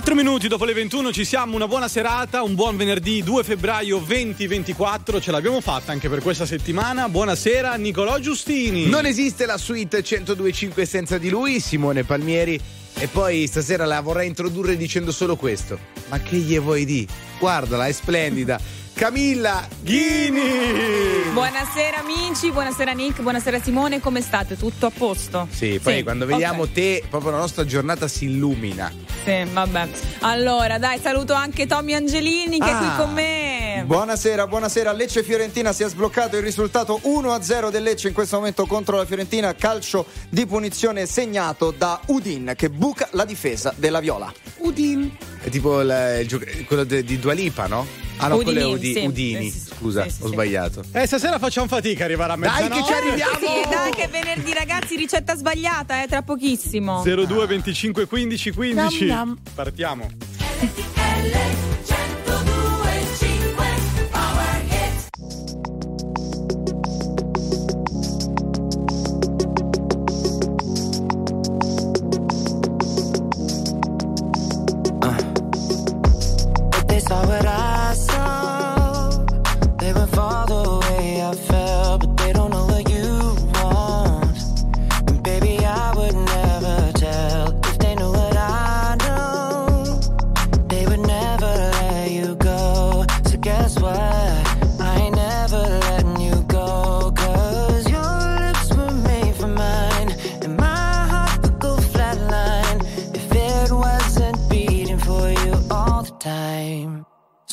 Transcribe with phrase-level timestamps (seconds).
[0.00, 3.98] 4 minuti dopo le 21 ci siamo, una buona serata, un buon venerdì 2 febbraio
[3.98, 7.10] 2024, ce l'abbiamo fatta anche per questa settimana.
[7.10, 8.86] Buonasera Nicolò Giustini.
[8.86, 12.58] Non esiste la suite 1025 senza di lui, Simone Palmieri.
[12.94, 15.78] E poi stasera la vorrei introdurre dicendo solo questo.
[16.08, 17.06] Ma che gli vuoi di?
[17.38, 18.58] Guardala, è splendida.
[19.00, 21.30] Camilla Ghini.
[21.32, 24.58] Buonasera amici, buonasera Nick, buonasera Simone, come state?
[24.58, 25.48] Tutto a posto?
[25.50, 26.74] Sì, poi sì, quando vediamo okay.
[26.74, 28.92] te, proprio la nostra giornata si illumina.
[29.24, 29.88] Sì, vabbè.
[30.18, 32.74] Allora, dai, saluto anche Tommy Angelini che ah.
[32.74, 32.96] è qui ah.
[32.96, 33.84] con me.
[33.86, 34.92] Buonasera, buonasera.
[34.92, 39.06] Lecce Fiorentina si è sbloccato il risultato 1-0 del Lecce in questo momento contro la
[39.06, 44.30] Fiorentina, calcio di punizione segnato da Udin che buca la difesa della Viola.
[44.58, 45.10] Udin.
[45.42, 47.86] È tipo il, il, quello de, di Dualipa, no?
[48.18, 49.04] Ah no, Udini, quello è Udi- sì.
[49.06, 49.50] Udini.
[49.50, 50.82] Sì, Scusa, sì, ho sbagliato.
[50.92, 52.68] Eh, stasera facciamo fatica a arrivare a mezzanotte.
[52.68, 53.38] Dai che ci arriviamo!
[53.38, 57.02] Sì, dai che venerdì ragazzi, ricetta sbagliata, eh, tra pochissimo.
[57.02, 59.06] 02 25 15 15.
[59.06, 59.38] Nam, nam.
[59.54, 60.08] Partiamo.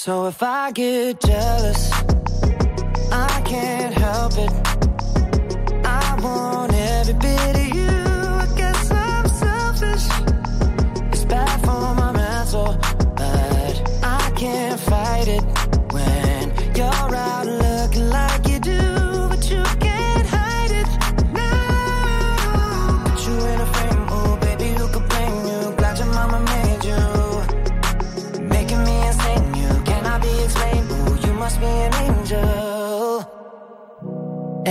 [0.08, 1.87] So if I get jealous,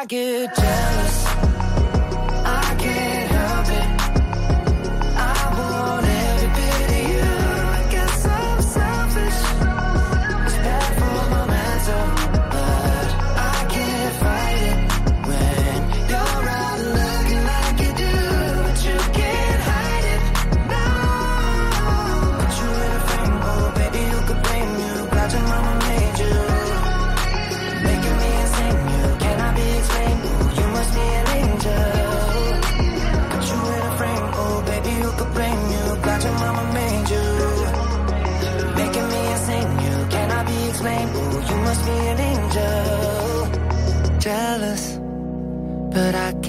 [0.00, 0.69] I get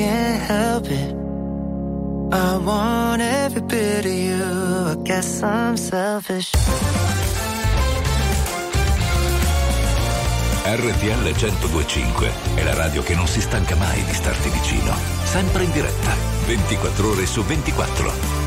[0.02, 1.14] can't help it.
[2.34, 4.44] I want every bit of you.
[4.92, 6.52] I guess I'm selfish.
[10.64, 14.96] RTL 1025 è la radio che non si stanca mai di starti vicino.
[15.24, 16.16] Sempre in diretta,
[16.46, 18.41] 24 ore su 24.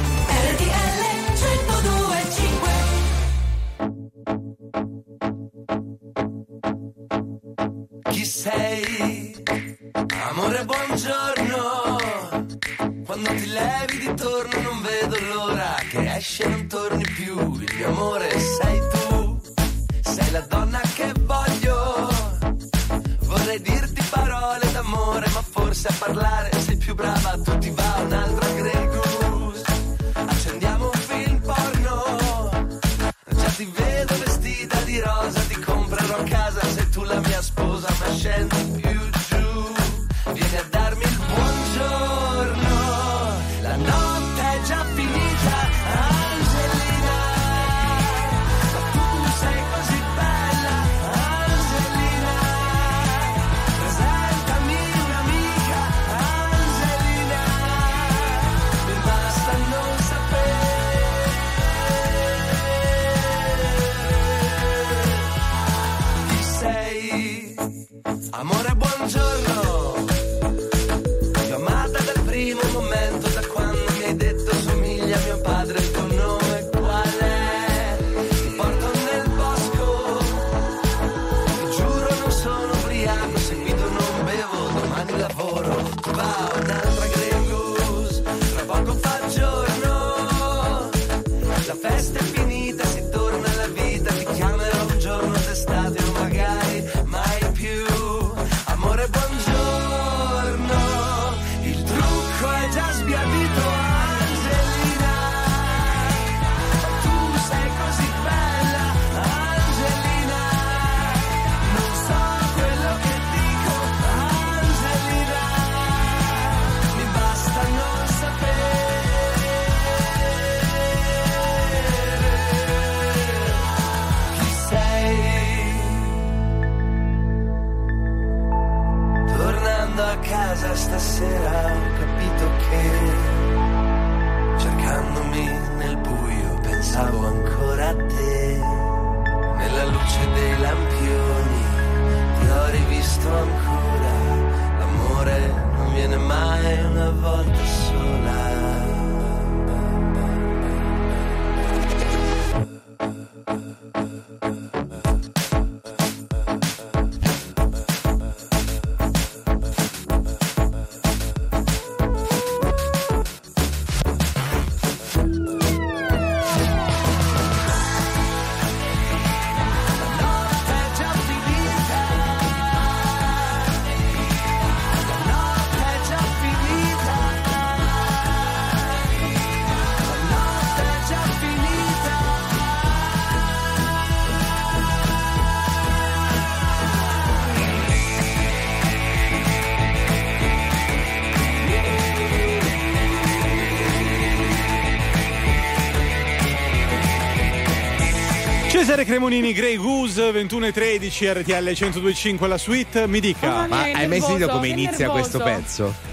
[199.04, 203.06] Cremonini, Grey Goose, 21 e 13, RTL 1025 la suite.
[203.06, 203.49] Mi dica.
[203.49, 206.03] Mamma Ma hai mai sentito come inizia questo pezzo?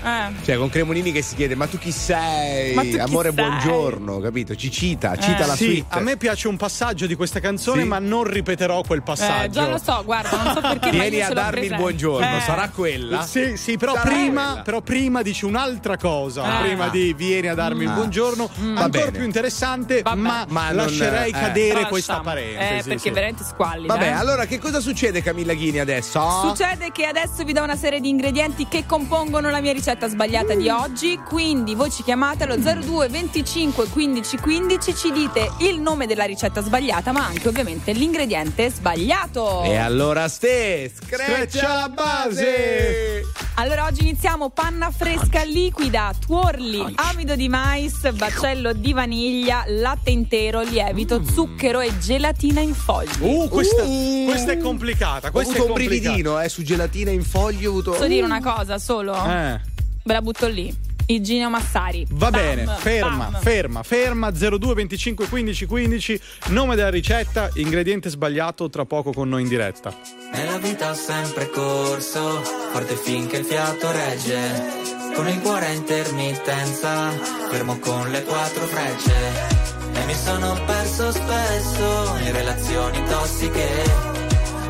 [0.42, 0.46] Eh.
[0.46, 2.74] Cioè, con Cremonini che si chiede: Ma tu chi sei?
[2.74, 3.46] Tu chi Amore, sei?
[3.46, 4.56] buongiorno, capito?
[4.56, 5.48] Ci cita, cita Eh.
[5.48, 5.86] la Sì, suite.
[5.90, 7.88] a me piace un passaggio di questa canzone, Sì.
[7.88, 9.44] ma non ripeterò quel passaggio.
[9.46, 12.42] Eh, già lo so, guarda, non so perché Vieni a darmi il buongiorno, Eh.
[12.42, 13.22] sarà quella?
[13.24, 14.62] Sì, sì, però prima, quella.
[14.64, 16.44] però prima dici un'altra cosa.
[16.44, 16.62] Ah.
[16.62, 17.94] Prima di vieni a darmi il Ah.
[17.94, 19.12] buongiorno, Va ancora bene.
[19.12, 20.16] più interessante, Vabbè.
[20.20, 21.34] ma, Ma non- lascerei eh.
[21.34, 22.80] cadere questa parentesi.
[22.80, 23.10] Eh, perché sì.
[23.12, 23.94] veramente squallida.
[23.94, 24.12] Vabbè, eh.
[24.12, 26.20] allora che cosa succede, Camilla Ghini, adesso?
[26.48, 30.30] Succede che adesso vi do una serie di ingredienti che compongono la mia ricetta sbagliata
[30.32, 36.08] di oggi, quindi voi ci chiamate allo 02 25 15 15, ci dite il nome
[36.08, 39.62] della ricetta sbagliata, ma anche ovviamente l'ingrediente sbagliato.
[39.64, 43.26] E allora, Ste, Screccia la base!
[43.56, 50.62] Allora oggi iniziamo panna fresca liquida, tuorli, amido di mais, baccello di vaniglia, latte intero,
[50.62, 53.10] lievito, zucchero e gelatina in fogli.
[53.20, 54.26] Uh, questa, Uh.
[54.30, 55.28] questa è complicata.
[55.28, 56.00] Ho Questa avuto è un complicata.
[56.10, 57.92] brividino, eh, su gelatina in foglie ho avuto.
[57.92, 59.14] Posso dire una cosa solo?
[59.26, 59.71] Eh.
[60.04, 60.74] Ve la butto lì.
[61.08, 62.06] Iginio Massari.
[62.12, 63.42] Va Bam, bene, ferma, bam.
[63.42, 64.32] ferma, ferma.
[64.32, 66.22] 02 25 15 15.
[66.48, 68.70] Nome della ricetta, ingrediente sbagliato.
[68.70, 69.94] Tra poco con noi in diretta.
[70.34, 72.42] Nella vita ho sempre corso,
[72.72, 74.80] forte finché il fiato regge.
[75.14, 77.10] Con il cuore a intermittenza,
[77.50, 79.60] fermo con le quattro frecce.
[79.94, 83.68] E mi sono perso spesso in relazioni tossiche.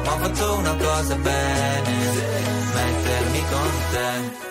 [0.03, 1.91] Ma ho fatto una cosa bene,
[2.73, 4.50] mettermi con te,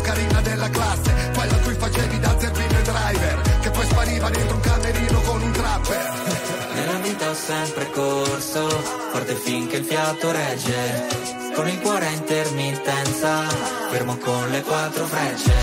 [6.73, 8.67] Nella vita ho sempre corso,
[9.11, 11.07] forte finché il fiato regge.
[11.53, 13.47] Con il cuore a intermittenza,
[13.89, 15.53] fermo con le quattro frecce.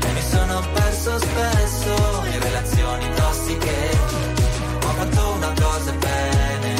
[0.00, 3.76] E mi sono perso spesso in relazioni tossiche.
[4.84, 6.74] Ho fatto una cosa bene,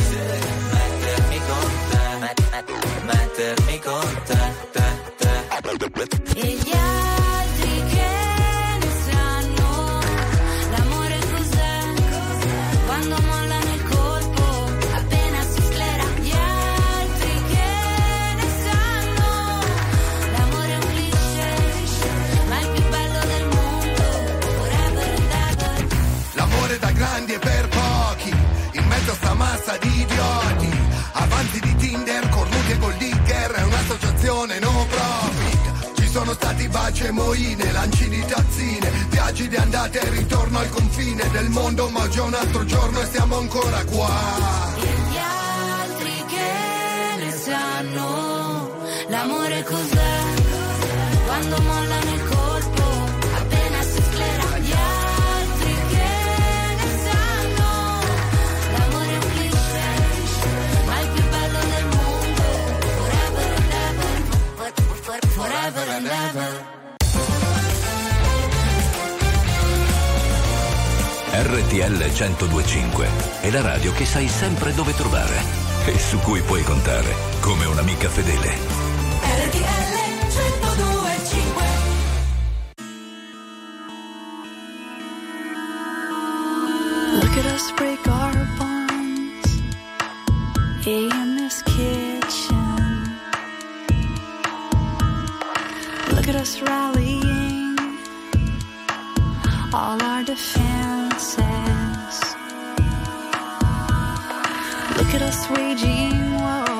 [0.73, 4.85] mettermi con te, met- met- mettermi con te, te,
[5.17, 6.41] te.
[6.41, 6.71] E gli
[30.09, 30.87] idioti.
[31.13, 35.97] Avanti di Tinder, cornuti e gold digger È un'associazione no profit.
[36.01, 40.69] Ci sono stati baci e moine Lanci di tazzine Viaggi di andata e ritorno al
[40.71, 44.75] confine del mondo Ma è un altro giorno e siamo ancora qua.
[44.77, 48.71] E gli altri che ne sanno
[49.09, 50.17] l'amore cos'è?
[51.27, 52.18] Quando mollano
[65.69, 66.77] ever forever and ever
[71.31, 73.09] RTL 1025
[73.43, 75.37] è la radio che sai sempre dove trovare
[75.87, 78.49] e su cui puoi contare come un'amica fedele.
[79.23, 81.63] RTL 1025
[87.21, 88.58] Look at us break our
[104.97, 106.79] Look at us waging war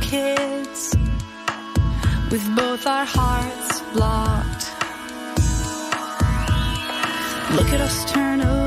[0.00, 0.96] kids
[2.30, 4.64] with both our hearts blocked.
[7.56, 8.65] Look at us turn away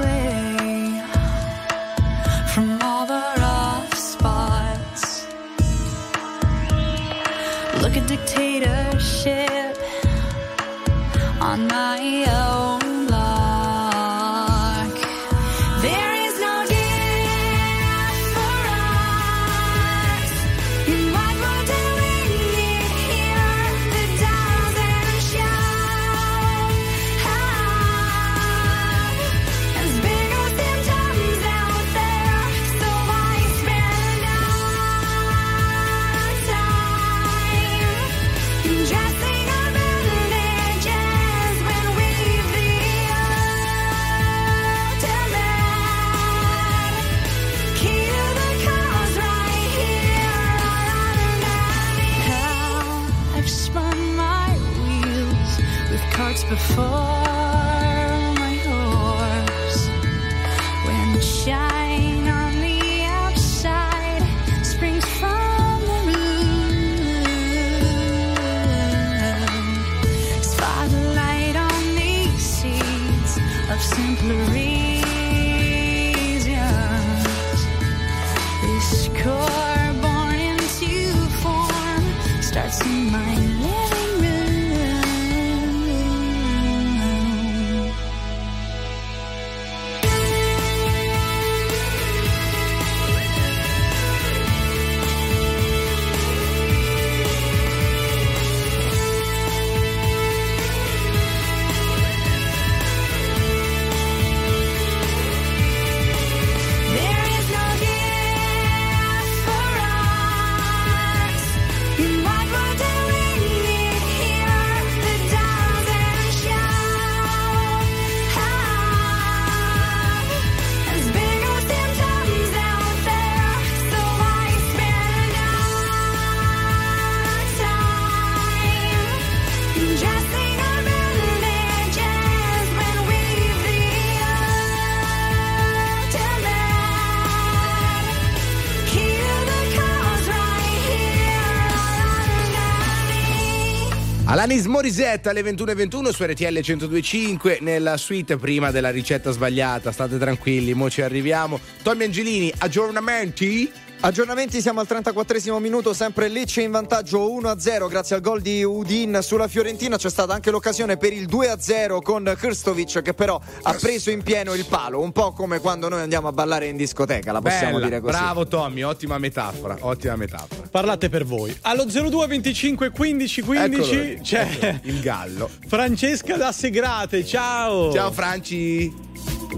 [144.50, 149.92] Alanis Morissette alle 21.21 su RTL 102.5 nella suite prima della ricetta sbagliata.
[149.92, 151.60] State tranquilli, mo ci arriviamo.
[151.84, 153.72] Tommy Angelini, aggiornamenti?
[154.02, 159.20] Aggiornamenti, siamo al 34 minuto, sempre Lecce in vantaggio 1-0 grazie al gol di Udin
[159.22, 159.98] sulla Fiorentina.
[159.98, 164.54] C'è stata anche l'occasione per il 2-0 con Krstovic che però ha preso in pieno
[164.54, 167.86] il palo, un po' come quando noi andiamo a ballare in discoteca, la possiamo Bella,
[167.86, 168.18] dire così.
[168.18, 170.70] Bravo Tommy, ottima metafora, ottima metafora.
[170.72, 171.56] Parlate per voi.
[171.64, 175.50] Allo 02 25 15 15 Eccolo, c'è il gallo.
[175.68, 177.26] Francesca da Segrate.
[177.26, 177.92] Ciao.
[177.92, 178.94] Ciao Franci.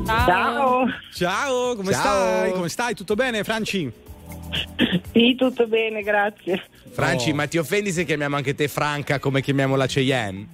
[0.04, 0.86] Ciao.
[1.14, 2.02] Ciao, come Ciao.
[2.02, 2.52] stai?
[2.54, 2.96] Come stai?
[2.96, 4.10] Tutto bene, Franci?
[5.12, 6.62] Sì, tutto bene, grazie.
[6.92, 7.36] Franci, Oh.
[7.36, 10.48] ma ti offendi se chiamiamo anche te Franca come chiamiamo la Cheyenne?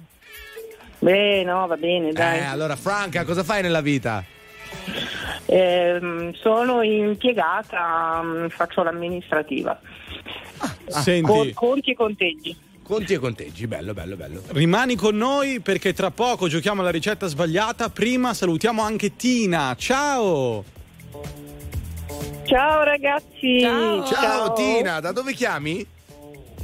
[1.00, 2.38] Beh, no, va bene, dai.
[2.38, 4.24] Eh, allora Franca, cosa fai nella vita?
[5.46, 9.78] Ehm, sono impiegata, mm, faccio l'amministrativa.
[10.88, 12.56] Senti, Con- conti e conteggi.
[12.82, 14.42] Conti e conteggi, bello, bello, bello.
[14.48, 17.90] rimani con noi perché tra poco giochiamo alla ricetta sbagliata.
[17.90, 19.74] Prima salutiamo anche Tina.
[19.78, 20.64] Ciao.
[22.48, 23.60] Ciao ragazzi.
[23.60, 24.04] Ciao.
[24.06, 25.86] Ciao, Tina, da dove chiami?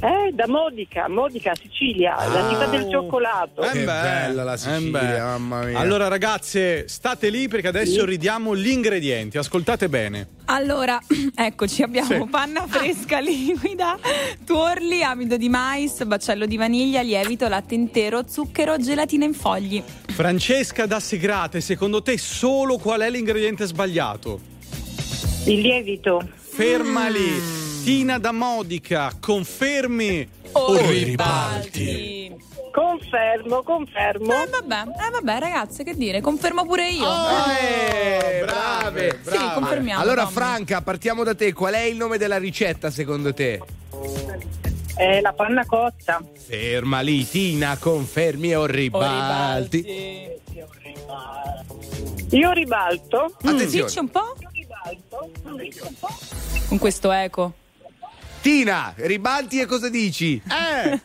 [0.01, 3.61] Eh, da Modica, Modica, Sicilia, la città del cioccolato.
[3.61, 5.19] Eh Che beh, bella la eh Sicilia, beh.
[5.19, 5.79] mamma mia.
[5.79, 9.37] Allora, ragazze, state lì perché adesso ridiamo gli ingredienti.
[9.37, 10.27] Ascoltate bene.
[10.45, 10.99] Allora,
[11.35, 12.29] eccoci, abbiamo Sì.
[12.29, 13.97] panna fresca liquida,
[14.43, 19.81] tuorli, amido di mais, baccello di vaniglia, lievito, latte intero, zucchero, gelatina in fogli.
[20.07, 24.53] Francesca da Segrate, secondo te solo qual è l'ingrediente sbagliato?
[25.45, 26.27] Il lievito.
[26.35, 27.63] Ferma lì.
[27.83, 32.33] Tina da Modica, confermi O ribalti?
[32.71, 34.33] Confermo, confermo.
[34.33, 37.05] Eh vabbè, eh vabbè ragazze, che dire, confermo pure io.
[37.61, 40.01] Eh, brave, Sì, confermiamo.
[40.01, 40.33] Allora Tommy.
[40.33, 41.53] Franca, partiamo da te.
[41.53, 43.61] Qual è il nome della ricetta secondo te?
[44.97, 46.23] Eh, la panna cotta.
[46.47, 49.81] Ferma lì, Tina, confermi o O ribalti?
[49.83, 50.33] ribalti.
[52.31, 53.35] Io ribalto.
[53.43, 53.85] Attenzione.
[53.85, 54.35] Dici un po'
[56.67, 57.53] con questo eco.
[58.41, 60.41] Tina, ribalti e cosa dici?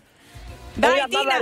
[0.72, 1.34] Eh, Dai, Tina.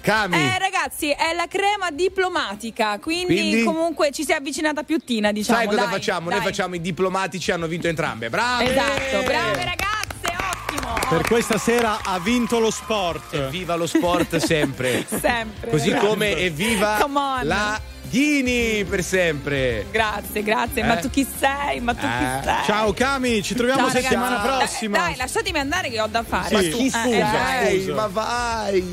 [0.00, 0.36] Cami.
[0.36, 3.64] Eh ragazzi, è la crema diplomatica, quindi, Quindi?
[3.64, 5.58] comunque ci si è avvicinata più Tina, diciamo.
[5.58, 6.28] Sai cosa dai, facciamo?
[6.28, 6.38] dai.
[6.38, 8.30] Noi facciamo i diplomatici, hanno vinto entrambe.
[8.30, 8.70] Brave!
[8.70, 10.36] Esatto, brave ragazze,
[10.72, 10.98] ottimo.
[11.10, 13.48] per questa sera ha vinto lo sport.
[13.48, 15.04] Viva lo sport sempre.
[15.10, 15.70] Sempre.
[15.70, 16.06] Così ragazzi.
[16.06, 17.06] come evviva
[17.42, 17.80] la
[18.10, 19.86] Ghini per sempre.
[19.90, 20.82] Grazie, grazie.
[20.82, 21.00] Ma Eh?
[21.00, 21.80] tu chi sei?
[21.80, 22.64] Ma tu Eh, chi sei?
[22.64, 24.56] Ciao Cami, ci troviamo Ciao, settimana ragazzi.
[24.58, 24.96] prossima.
[24.98, 26.48] Dai, dai, lasciatemi andare che ho da fare.
[26.48, 26.54] Sì.
[26.54, 27.04] Ma chi eh, scusa?
[27.04, 27.94] eh, Vai, scusa.
[27.94, 28.84] ma vai.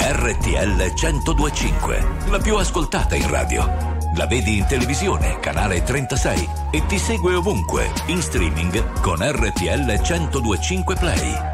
[0.00, 3.92] RTL 1025, la più ascoltata in radio.
[4.16, 10.94] La vedi in televisione, canale 36 e ti segue ovunque, in streaming con RTL 1025
[10.96, 11.53] Play.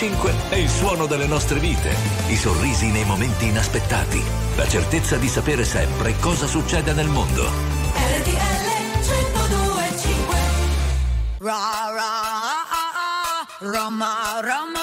[0.00, 1.94] 105 è il suono delle nostre vite,
[2.28, 4.22] i sorrisi nei momenti inaspettati,
[4.56, 7.44] la certezza di sapere sempre cosa succede nel mondo.
[7.44, 8.32] RTL
[9.02, 10.36] 102.5
[11.40, 14.79] Ra ra ah, ah, ah, Roma Roma.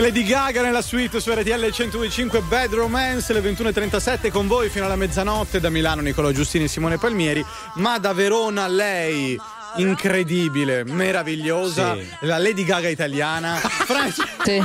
[0.00, 4.86] C'è Lady Gaga nella suite su RTL 125 Bad Romance, le 21.37 con voi fino
[4.86, 9.38] alla mezzanotte da Milano Nicola Giustini e Simone Palmieri, ma da Verona lei
[9.76, 12.08] incredibile, meravigliosa, sì.
[12.20, 13.56] la Lady Gaga italiana.
[13.60, 14.24] Francia...
[14.42, 14.58] Sì.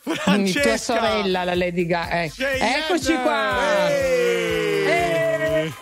[0.00, 0.62] Francesca.
[0.62, 2.22] Tua sorella, la Lady Gaga.
[2.22, 2.32] Eh.
[2.38, 3.90] Eccoci qua.
[3.90, 5.72] Eeeh.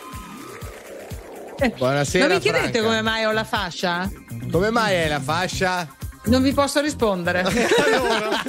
[1.56, 1.72] Eeeh.
[1.76, 2.26] Buonasera.
[2.26, 2.82] Ma mi chiedete Franca.
[2.82, 4.10] come mai ho la fascia?
[4.50, 5.98] Come mai hai la fascia?
[6.30, 7.40] Non vi posso rispondere.
[7.42, 8.42] allora,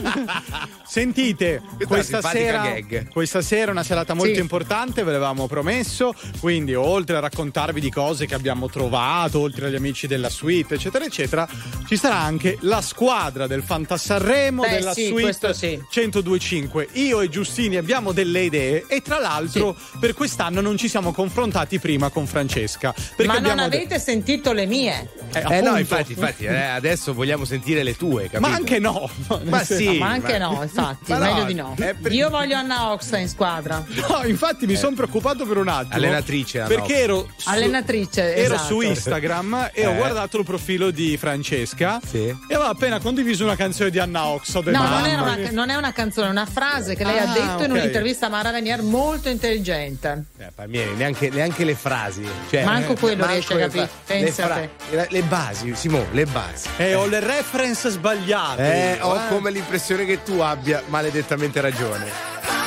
[0.91, 2.75] Sentite, questa sera,
[3.13, 4.41] questa sera, è una serata molto sì.
[4.41, 9.75] importante, ve l'avevamo promesso, quindi oltre a raccontarvi di cose che abbiamo trovato, oltre agli
[9.75, 11.47] amici della suite, eccetera, eccetera,
[11.87, 15.81] ci sarà anche la squadra del Fantasarremo, Beh, della sì, suite sì.
[15.93, 16.89] 1025.
[16.95, 21.79] Io e Giustini abbiamo delle idee e tra l'altro per quest'anno non ci siamo confrontati
[21.79, 22.93] prima con Francesca.
[23.25, 25.09] Ma non avete de- sentito le mie?
[25.31, 28.41] Eh, eh no, infatti, infatti eh, adesso vogliamo sentire le tue, capito?
[28.41, 29.09] Ma anche no.
[29.27, 29.97] Ma, ma sì.
[29.97, 30.47] Ma anche ma...
[30.49, 31.75] no, infatti, no, meglio di no.
[31.75, 32.11] Per...
[32.11, 33.83] Io voglio Anna Oxa in squadra.
[33.87, 34.77] No, infatti mi eh.
[34.77, 35.95] sono preoccupato per un attimo.
[35.95, 36.59] Allenatrice.
[36.61, 38.67] Anna perché ero su, Allenatrice, ero esatto.
[38.67, 39.85] su Instagram e eh.
[39.85, 42.25] ho guardato il profilo di Francesca sì.
[42.25, 44.59] e aveva appena condiviso una canzone di Anna Oxa.
[44.61, 47.33] No, non è, una, non è, una, canzone, è una frase che lei ah, ha
[47.33, 47.65] detto okay.
[47.65, 50.25] in un'intervista a Mara Venier molto intelligente.
[50.37, 52.27] Eh, neanche, neanche le frasi.
[52.49, 53.89] Cioè, manco eh, quello manco riesce a capire.
[54.07, 54.69] Le, fra-
[55.09, 56.67] le, basi, Simone, le basi.
[56.77, 58.97] E eh, ho le reference sbagliate.
[58.97, 62.60] Eh, ho come l'impressione che tu abbia abbia maledettamente ragione.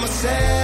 [0.00, 0.59] myself.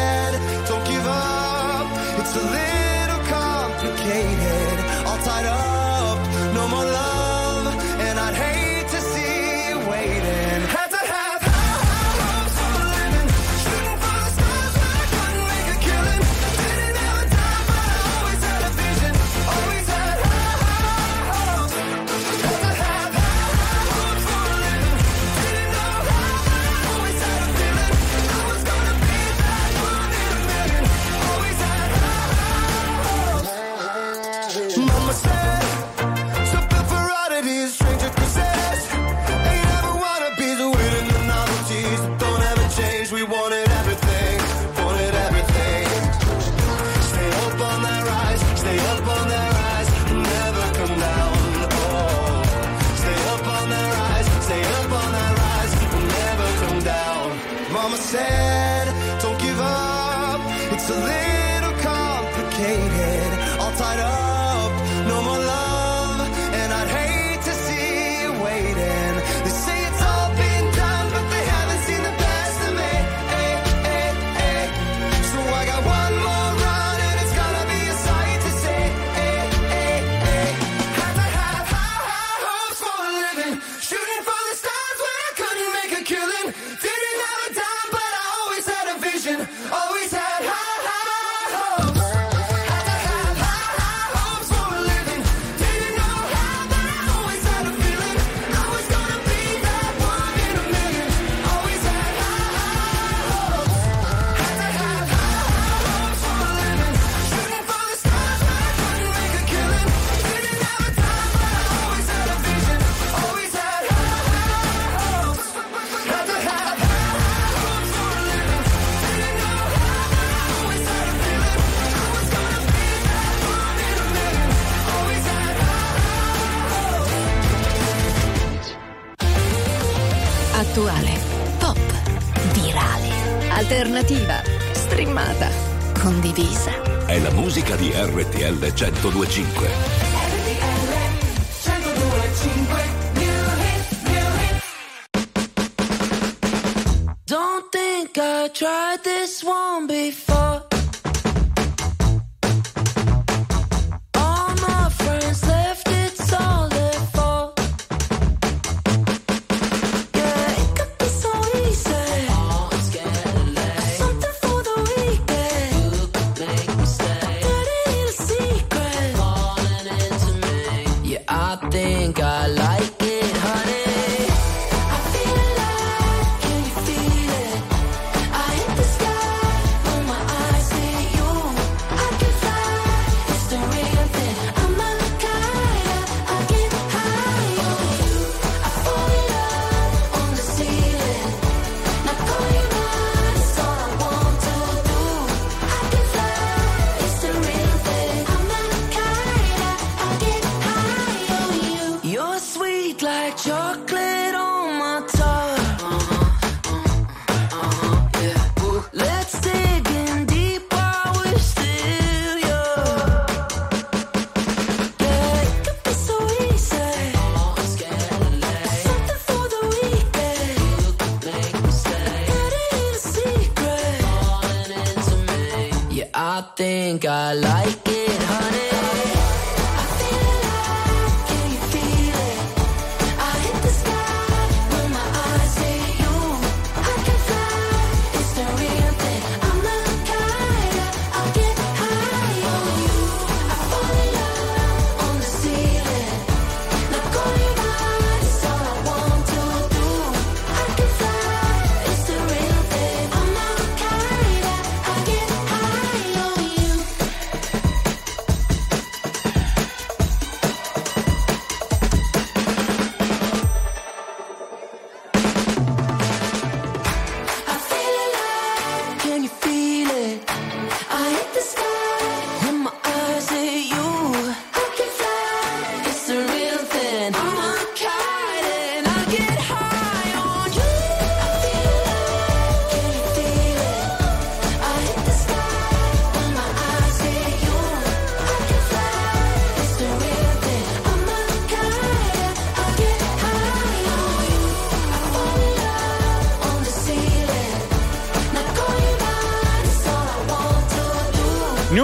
[138.77, 139.76] 102.5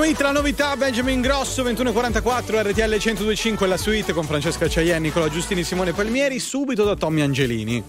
[0.04, 5.62] Hit, la novità Benjamin Grosso 2144 RTL 1025 la suite con Francesca Ciaien, Nicola Giustini,
[5.62, 7.82] Simone Palmieri subito da Tommy Angelini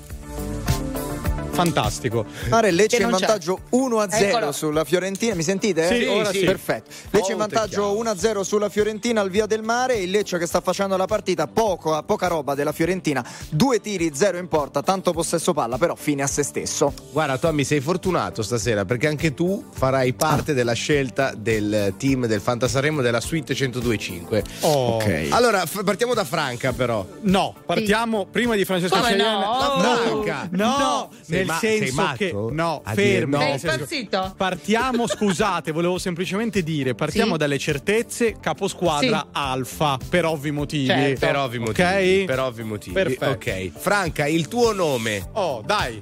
[1.53, 4.51] fantastico Mare Lecce in vantaggio 1-0 Eccolo.
[4.51, 5.35] sulla Fiorentina.
[5.35, 5.87] Mi sentite?
[5.87, 6.43] Sì, ora sì.
[6.43, 6.89] Perfetto.
[7.11, 9.97] Lecce in vantaggio 1-0 sulla Fiorentina al via del mare.
[9.97, 13.25] Il Lecce che sta facendo la partita, poco, poca roba della Fiorentina.
[13.49, 16.93] Due tiri, zero in porta, tanto possesso palla, però fine a se stesso.
[17.11, 22.41] Guarda, Tommy, sei fortunato stasera perché anche tu farai parte della scelta del team del
[22.41, 24.43] Fantasaremo della Suite 1025.
[24.61, 24.95] Oh.
[24.95, 25.27] Ok.
[25.29, 27.05] Allora, f- partiamo da Franca, però.
[27.21, 29.25] No, partiamo prima di Francesca Come Ciaien.
[29.25, 29.81] no?
[29.81, 30.47] No, Franca.
[30.51, 31.09] no, No.
[31.21, 32.15] Sei nel ma- senso matto?
[32.17, 33.39] che no, A dire no.
[33.57, 34.33] senso-?
[34.35, 37.37] Partiamo, scusate, volevo semplicemente dire, partiamo Sì.
[37.37, 39.27] dalle certezze, caposquadra Sì.
[39.31, 40.87] alfa, per ovvi motivi.
[40.87, 41.25] Certo.
[41.25, 41.81] Per ovvi motivi.
[42.19, 42.25] Ok?
[42.25, 42.93] Per ovvi motivi.
[42.93, 43.25] Perfetto.
[43.29, 43.71] Ok.
[43.77, 45.29] Franca, il tuo nome.
[45.33, 46.01] Oh, dai.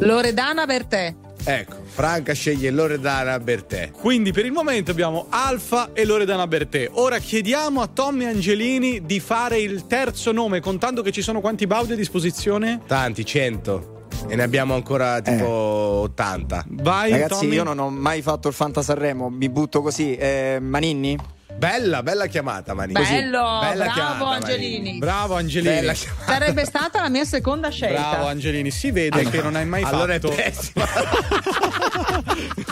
[0.00, 1.14] Loredana per te.
[1.44, 3.90] Ecco, Franca sceglie Loredana Bertè.
[3.90, 6.88] Quindi per il momento abbiamo Alfa e Loredana Bertè.
[6.92, 11.66] Ora chiediamo a Tommy Angelini di fare il terzo nome, contando che ci sono quanti
[11.66, 12.80] baudi a disposizione?
[12.86, 13.91] Tanti, 100.
[14.28, 16.64] E ne abbiamo ancora tipo 80.
[16.68, 17.54] Vai, Ragazzi, Tommy.
[17.54, 20.14] io non ho mai fatto il Fanta Sanremo, mi butto così.
[20.16, 21.18] Eh, Maninni?
[21.54, 23.00] Bella, bella chiamata, Manini.
[23.00, 24.98] Bello, Bella bravo chiamata, Angelini.
[24.98, 25.94] Bravo Angelini.
[26.24, 28.00] Sarebbe stata la mia seconda scelta.
[28.10, 30.30] Bravo Angelini, si vede che non hai mai Allora fatto.
[30.32, 30.84] è pessima.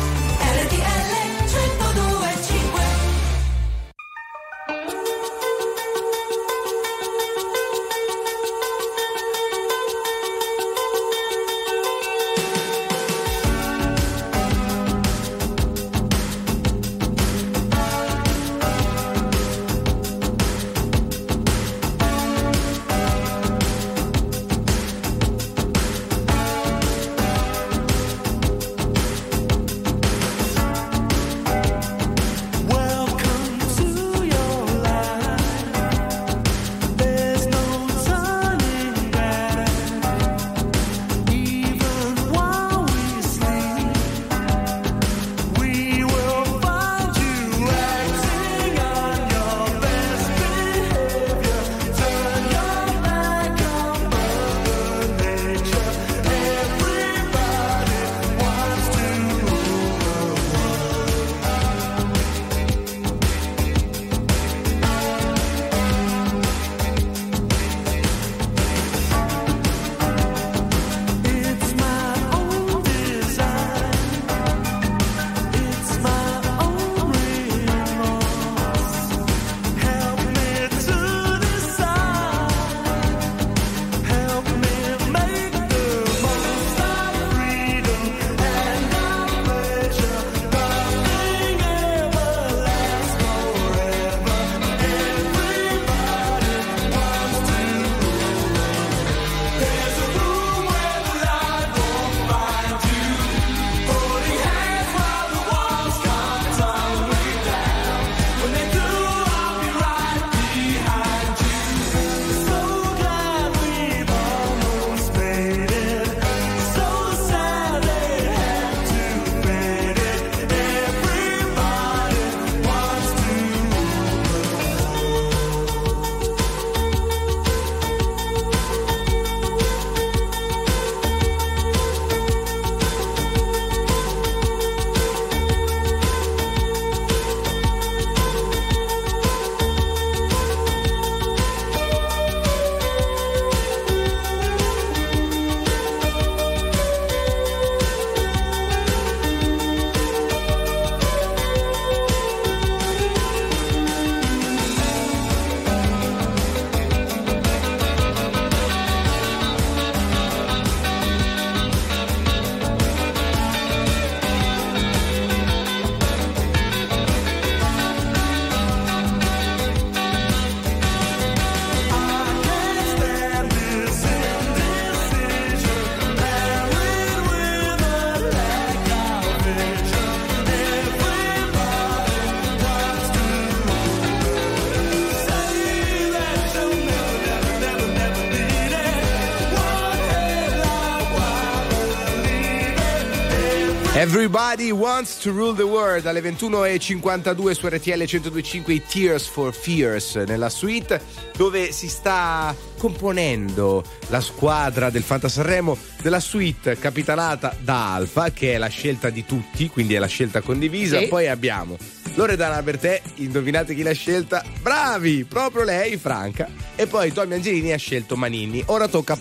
[194.13, 196.05] Everybody wants to rule the world.
[196.05, 201.01] Alle 21.52 su RTL 1025 i Tears for Fears nella suite
[201.37, 208.55] dove si sta componendo la squadra del Fanta Sanremo della suite capitanata da Alfa che
[208.55, 210.99] è la scelta di tutti quindi è la scelta condivisa.
[210.99, 211.07] Sì.
[211.07, 211.77] poi abbiamo
[212.15, 214.43] Loredana Bertè indovinate chi l'ha scelta?
[214.61, 216.49] Bravi proprio lei Franca.
[216.75, 218.61] E poi Tommy Angelini ha scelto Manini.
[218.67, 219.17] Ora tocca a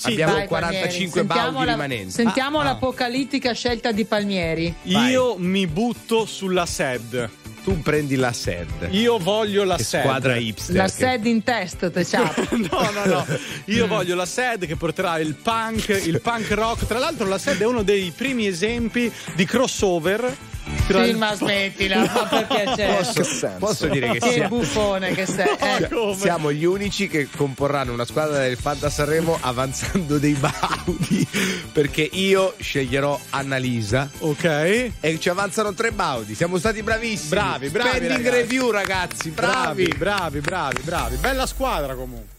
[0.00, 1.28] Palmieri abbiamo Vai, 45 Palmieri.
[1.28, 4.74] Sentiamo baudi la- rimanenti Sentiamo Ah, l'apocalittica scelta di Palmieri.
[4.82, 7.30] Io mi butto sulla SED.
[7.62, 10.00] tu prendi la SED Io voglio la Che SED.
[10.00, 12.32] squadra hipster La che- sed in test, te ciao.
[12.56, 13.26] No, no, no.
[13.66, 16.86] Io voglio la SED che porterà il punk, il punk rock.
[16.86, 20.34] Tra l'altro, la SED è uno dei primi esempi di crossover.
[20.92, 22.96] Tra Sì, ma smettila, ma per piacere.
[23.20, 25.46] Posso, posso dire che Che sia- buffone che sei.
[25.60, 26.16] eh.
[26.16, 31.26] siamo gli unici che comporranno una squadra del Fanta Sanremo avanzando dei baudi
[31.72, 34.44] perché io sceglierò Annalisa Ok.
[35.00, 38.36] e ci avanzano tre baudi siamo stati bravissimi Bravi, bravi, Spending ragazzi.
[38.36, 41.16] review ragazzi bravi, Bravi, bravi, bravi, bravi.
[41.16, 42.38] Bella squadra comunque.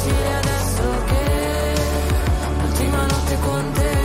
[0.00, 1.74] difficile adesso che
[2.60, 3.98] l'ultima notte con te.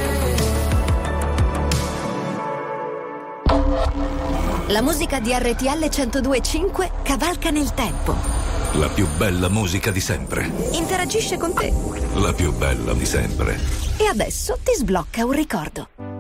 [4.68, 8.16] La musica di RTL 1025 cavalca nel tempo.
[8.74, 10.52] La più bella musica di sempre.
[10.72, 11.72] Interagisce con te.
[12.16, 13.58] La più bella di sempre.
[13.98, 16.14] E adesso ti sblocca un ricordo.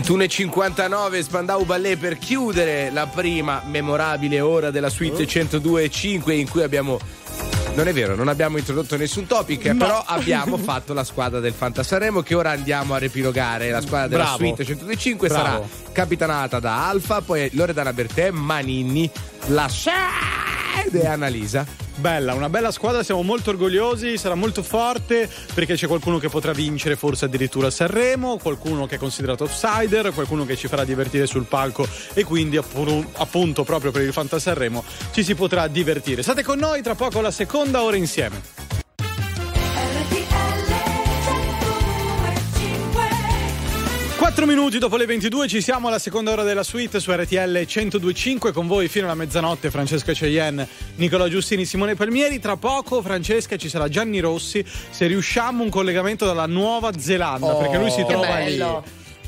[0.00, 6.98] 21.59 Spandau Ballet per chiudere la prima memorabile ora della suite 102.5 in cui abbiamo
[7.76, 9.76] non è vero, non abbiamo introdotto nessun topic, No.
[9.76, 13.70] però abbiamo fatto la squadra del Fanta Sanremo che ora andiamo a riepilogare.
[13.70, 14.38] La squadra della Bravo.
[14.38, 15.68] suite 102.5 sarà Bravo.
[15.90, 19.10] capitanata da Alfa, poi Loredana Bertè, Manini,
[19.46, 21.66] la Shed e Annalisa.
[21.96, 26.52] Bella, una bella squadra, siamo molto orgogliosi, sarà molto forte perché c'è qualcuno che potrà
[26.52, 31.44] vincere forse addirittura Sanremo, qualcuno che è considerato outsider, qualcuno che ci farà divertire sul
[31.44, 36.22] palco e quindi appu- appunto proprio per il Fanta Sanremo ci si potrà divertire.
[36.22, 38.83] State con noi tra poco la seconda ora insieme.
[44.34, 48.50] 4 minuti dopo le 22 ci siamo alla seconda ora della suite su RTL 1025
[48.50, 50.66] con voi fino alla mezzanotte Francesca Cheyenne,
[50.96, 52.40] Nicola Giustini, Simone Palmieri.
[52.40, 57.58] Tra poco Francesca ci sarà Gianni Rossi se riusciamo un collegamento dalla Nuova Zelanda Oh,
[57.58, 58.60] perché lui si che trova lì.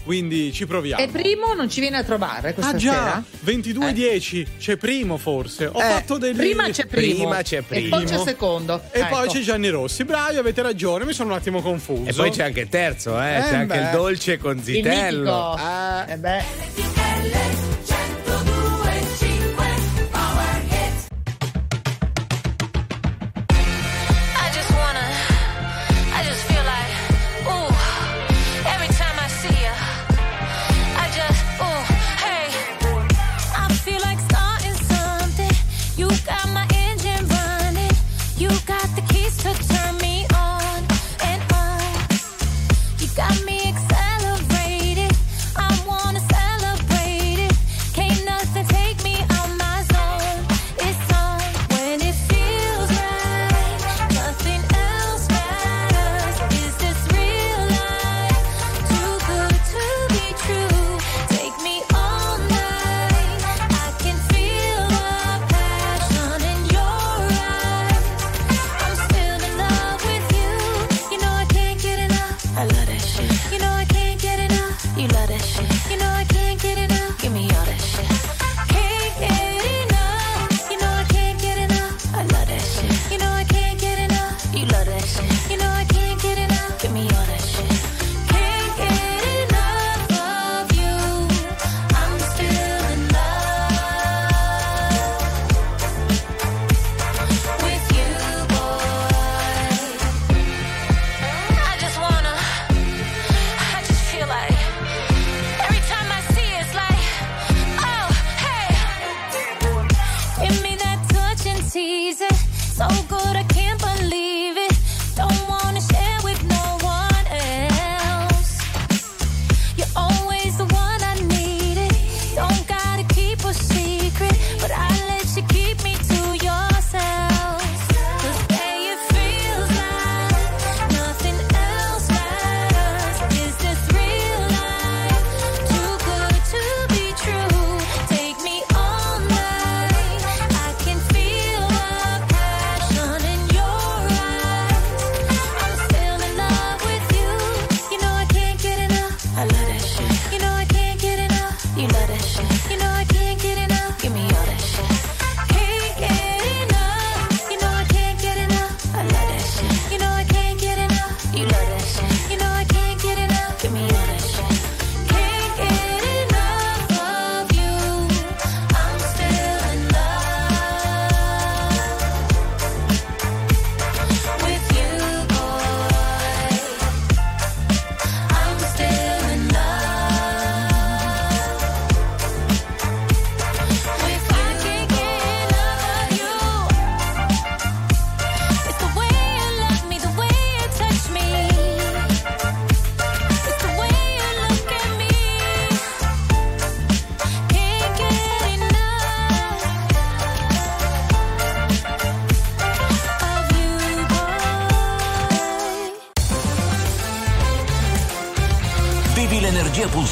[0.06, 1.02] Quindi ci proviamo.
[1.02, 3.24] E primo non ci viene a trovare questa Ah già, sera?
[3.44, 5.66] 22.10 c'è primo forse.
[5.66, 7.24] Ho Eh, fatto dei prima c'è primo.
[7.24, 7.96] Prima c'è E primo.
[7.96, 8.80] poi c'è secondo.
[8.92, 9.08] E Ecco.
[9.16, 10.04] poi c'è Gianni Rossi.
[10.04, 12.08] Bravi, avete ragione, mi sono un attimo confuso.
[12.08, 13.36] E poi c'è anche il terzo, eh?
[13.38, 13.82] Eh, c'è anche beh.
[13.84, 15.18] il dolce con il Zitello.
[15.18, 15.34] mitico.
[15.58, 16.04] Ah.
[16.08, 16.44] Eh beh.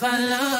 [0.00, 0.57] if love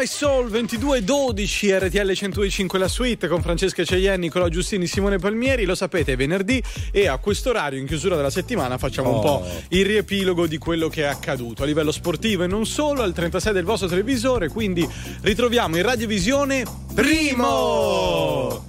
[0.00, 5.66] My Soul 2212 RTL 105 la suite con Francesca Cegliani, Nicola Giustini, Simone Palmieri.
[5.66, 9.20] Lo sapete, è venerdì e a questo orario, in chiusura della settimana, facciamo un Oh.
[9.20, 13.12] po' il riepilogo di quello che è accaduto a livello sportivo e non solo, al
[13.12, 14.48] 36 del vostro televisore.
[14.48, 14.88] Quindi
[15.20, 18.68] ritroviamo in radiovisione Primo!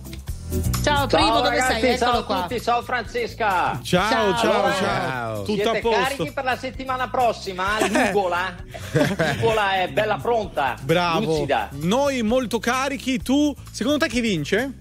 [0.84, 1.98] Ciao, primo, dove ragazzi, sei?
[1.98, 2.42] Ciao a qua.
[2.42, 3.80] tutti, ciao Francesca.
[3.82, 4.74] Ciao, ciao, ciao.
[4.74, 5.44] Ciao.
[5.44, 6.02] Tutto Siete a posto?
[6.02, 7.78] carichi per la settimana prossima?
[7.88, 8.56] L'Ugola?
[9.40, 11.26] L'Ugola è bella pronta, Bravo.
[11.26, 11.70] lucida.
[11.74, 14.78] Noi molto carichi, tu, secondo te chi vince?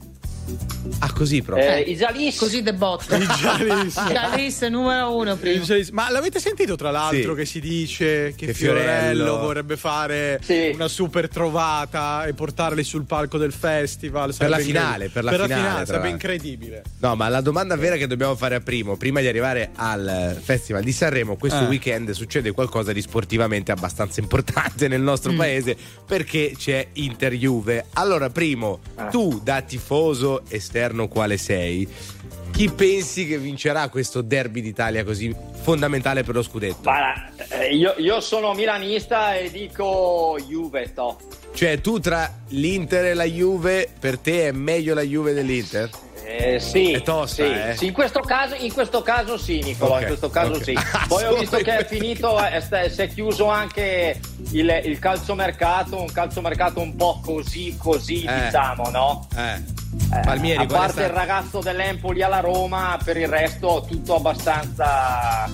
[1.03, 1.67] Ah, così proprio.
[1.67, 2.37] Eh, I Jalis.
[2.39, 3.15] Così de botto.
[3.17, 3.95] I Jalis.
[4.13, 5.65] Jalis numero uno prima.
[5.93, 7.39] Ma l'avete sentito tra l'altro Sì.
[7.39, 8.85] che si dice che, Che Fiorello,
[9.25, 10.71] Fiorello vorrebbe fare Sì.
[10.75, 14.35] una super trovata e portarli sul palco del festival?
[14.37, 16.83] Per la finale, per la finale, tra sarebbe incredibile.
[16.99, 20.83] No, ma la domanda vera che dobbiamo fare a Primo, prima di arrivare al Festival
[20.85, 21.69] di Sanremo, questo Eh.
[21.69, 25.37] weekend succede qualcosa di sportivamente abbastanza importante nel nostro Mm.
[25.39, 25.77] paese
[26.07, 27.87] perché c'è Inter Juve.
[27.95, 29.07] Allora, Primo, Ah.
[29.07, 31.89] tu da tifoso esterno quale sei?
[32.51, 36.83] Chi pensi che vincerà questo derby d'Italia così fondamentale per lo scudetto?
[36.83, 41.17] Guarda, eh, io, io sono milanista e dico Juve, to.
[41.55, 45.89] Cioè, tu tra l'Inter e la Juve, per te è meglio la Juve dell'Inter?
[46.23, 47.77] Eh, sì, È tosta, sì, eh?
[47.77, 50.63] sì, in, questo caso, in questo caso sì, Nicola, Ok, in questo caso ok.
[50.63, 50.75] sì.
[51.09, 54.21] Poi ho visto che è finito, eh, sta- si è chiuso anche
[54.53, 58.45] il, il calciomercato, un calciomercato un po' così, così, Eh.
[58.45, 59.27] diciamo, no?
[59.37, 59.80] Eh.
[60.13, 65.49] Eh, Palmieri, a parte il ragazzo dell'Empoli alla Roma, per il resto tutto abbastanza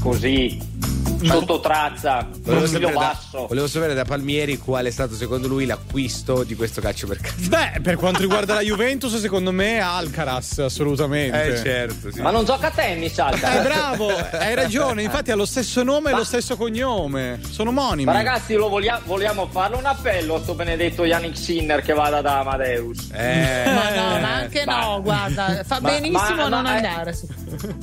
[0.00, 0.73] così
[1.22, 3.46] sotto traccia, Volevo profilo sapere, da, basso.
[3.46, 7.34] volevo sapere da Palmieri qual è stato secondo lui l'acquisto di questo calciomercato.
[7.48, 11.54] Beh, per quanto riguarda la Juventus, secondo me Alcaraz, assolutamente.
[11.54, 12.20] Eh certo, sì.
[12.20, 13.60] Ma non gioca a tennis, Alca?
[13.60, 15.02] Eh, bravo, hai ragione.
[15.14, 17.40] Infatti ha lo stesso nome e lo stesso cognome.
[17.48, 18.04] Sono omonimi.
[18.04, 22.20] Ma ragazzi, lo vogliamo, vogliamo farlo un appello a sto benedetto Yannick Sinner che vada
[22.20, 23.10] da Amadeus.
[23.12, 26.74] Eh, Ma no, ma anche Ma- no, guarda, fa ma- benissimo ma- a non ma-
[26.74, 27.14] andare.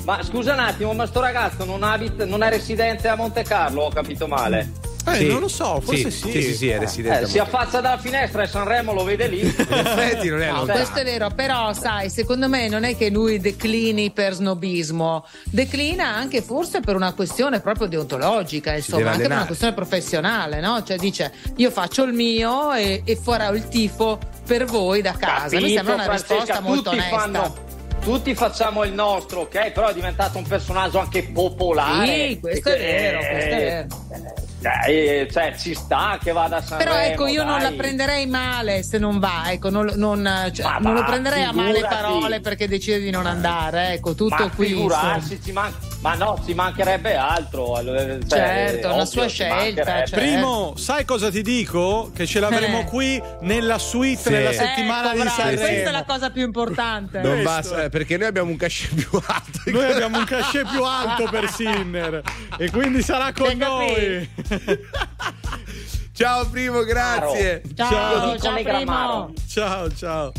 [0.03, 3.84] Ma scusa un attimo, ma sto ragazzo non, abita, non è residente a Monte Carlo?
[3.84, 4.72] Ho capito male?
[5.07, 5.28] Eh, Sì.
[5.28, 6.30] non lo so, forse sì.
[6.32, 7.24] Sì, sì, sì, è residente.
[7.24, 9.39] Eh, si affaccia dalla finestra e Sanremo lo vede lì.
[9.41, 10.80] In effetti non è No, lontano.
[10.80, 16.07] questo è vero, però sai, secondo me non è che lui declini per snobismo, declina
[16.15, 20.84] anche forse per una questione proprio deontologica, insomma, anche per una questione professionale, no?
[20.84, 25.55] Cioè dice io faccio il mio e, e farò il tifo per voi da casa.
[25.55, 27.17] Mi Capito, sembra una Francesca, risposta molto onesta.
[27.17, 27.55] fanno-
[28.01, 29.71] tutti facciamo il nostro, ok?
[29.71, 32.29] Però è diventato un personaggio anche popolare.
[32.29, 34.50] Sì, questo è vero, questo è vero.
[34.88, 36.91] Eh, cioè, ci sta che vada a Sanremo.
[36.91, 37.76] Però ecco, io non la dai.
[37.76, 41.51] prenderei male se non va, ecco, non, non- cioè, Ma non lo va, prenderei a
[41.51, 41.95] male figurati.
[41.95, 44.68] parole perché decide di non andare, ecco, tutto Ma qui.
[44.68, 47.78] figurarsi, ci, man- Ma no, ci mancherebbe altro.
[47.80, 50.20] eh, cioè, Certo, una ovvio, sua scelta, cioè.
[50.20, 52.12] Primo, sai cosa ti dico?
[52.16, 52.86] Che ce l'avremo Eh.
[52.86, 54.30] qui nella suite Sì.
[54.30, 55.62] nella settimana Ecco, di bravo, Sanremo.
[55.62, 57.20] Questa è la cosa più importante.
[57.22, 59.49] Non basta, eh, perché noi abbiamo un cachet più alto.
[59.72, 62.22] Noi abbiamo un cachet più alto per Sinner
[62.57, 64.30] e quindi sarà con noi.
[66.13, 67.61] Ciao primo, grazie.
[67.73, 68.69] Ciao, ciao primo.
[68.69, 69.33] Gramaro.
[69.47, 70.31] Ciao, ciao.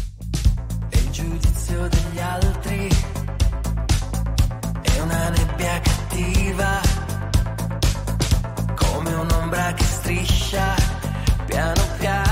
[0.91, 2.89] E il giudizio degli altri
[4.83, 6.81] è una nebbia cattiva,
[8.77, 10.75] come un'ombra che striscia
[11.47, 12.32] piano piano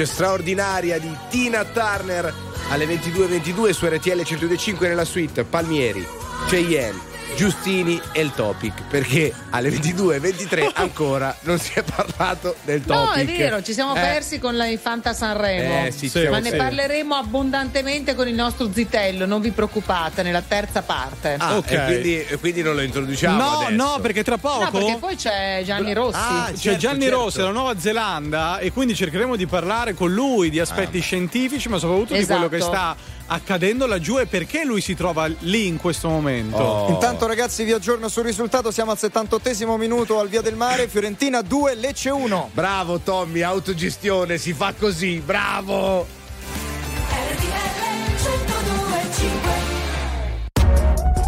[0.00, 2.32] voce straordinaria di Tina Turner
[2.70, 6.06] alle 22.22 su RTL 125 nella suite Palmieri,
[6.46, 7.09] Cheyenne,
[7.40, 13.02] Giustini e il topic perché alle 22.23 ancora non si è parlato del topic.
[13.02, 15.86] No, è vero, ci siamo Eh, persi con la Infanta Sanremo.
[15.86, 16.50] Eh, sì, Sì, ma sì.
[16.50, 21.36] ne parleremo abbondantemente con il nostro zitello, non vi preoccupate, nella terza parte.
[21.38, 21.70] Ah, Ok.
[21.70, 23.70] e quindi, e quindi non lo introduciamo No, adesso.
[23.86, 24.64] no, perché tra poco.
[24.64, 26.18] No, perché poi c'è Gianni Rossi.
[26.20, 27.16] Ah, C'è certo, Gianni certo.
[27.22, 31.78] Rossi della Nuova Zelanda e quindi cercheremo di parlare con lui di aspetti scientifici, ma
[31.78, 32.70] soprattutto di quello che Esatto.
[32.74, 32.96] sta
[33.32, 36.56] accadendo laggiù e perché lui si trova lì in questo momento.
[36.56, 36.90] Oh.
[36.90, 41.42] Intanto ragazzi vi aggiorno sul risultato, siamo al 78 minuto al Via del Mare, Fiorentina
[41.42, 42.50] 2, Lecce 1.
[42.52, 46.18] Bravo Tommy, autogestione, si fa così, bravo!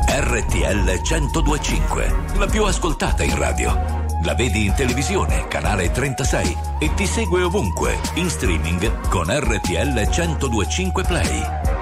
[0.08, 4.00] RTL 1025, la più ascoltata in radio.
[4.24, 11.02] La vedi in televisione, canale 36 e ti segue ovunque, in streaming con RTL 1025
[11.02, 11.81] Play.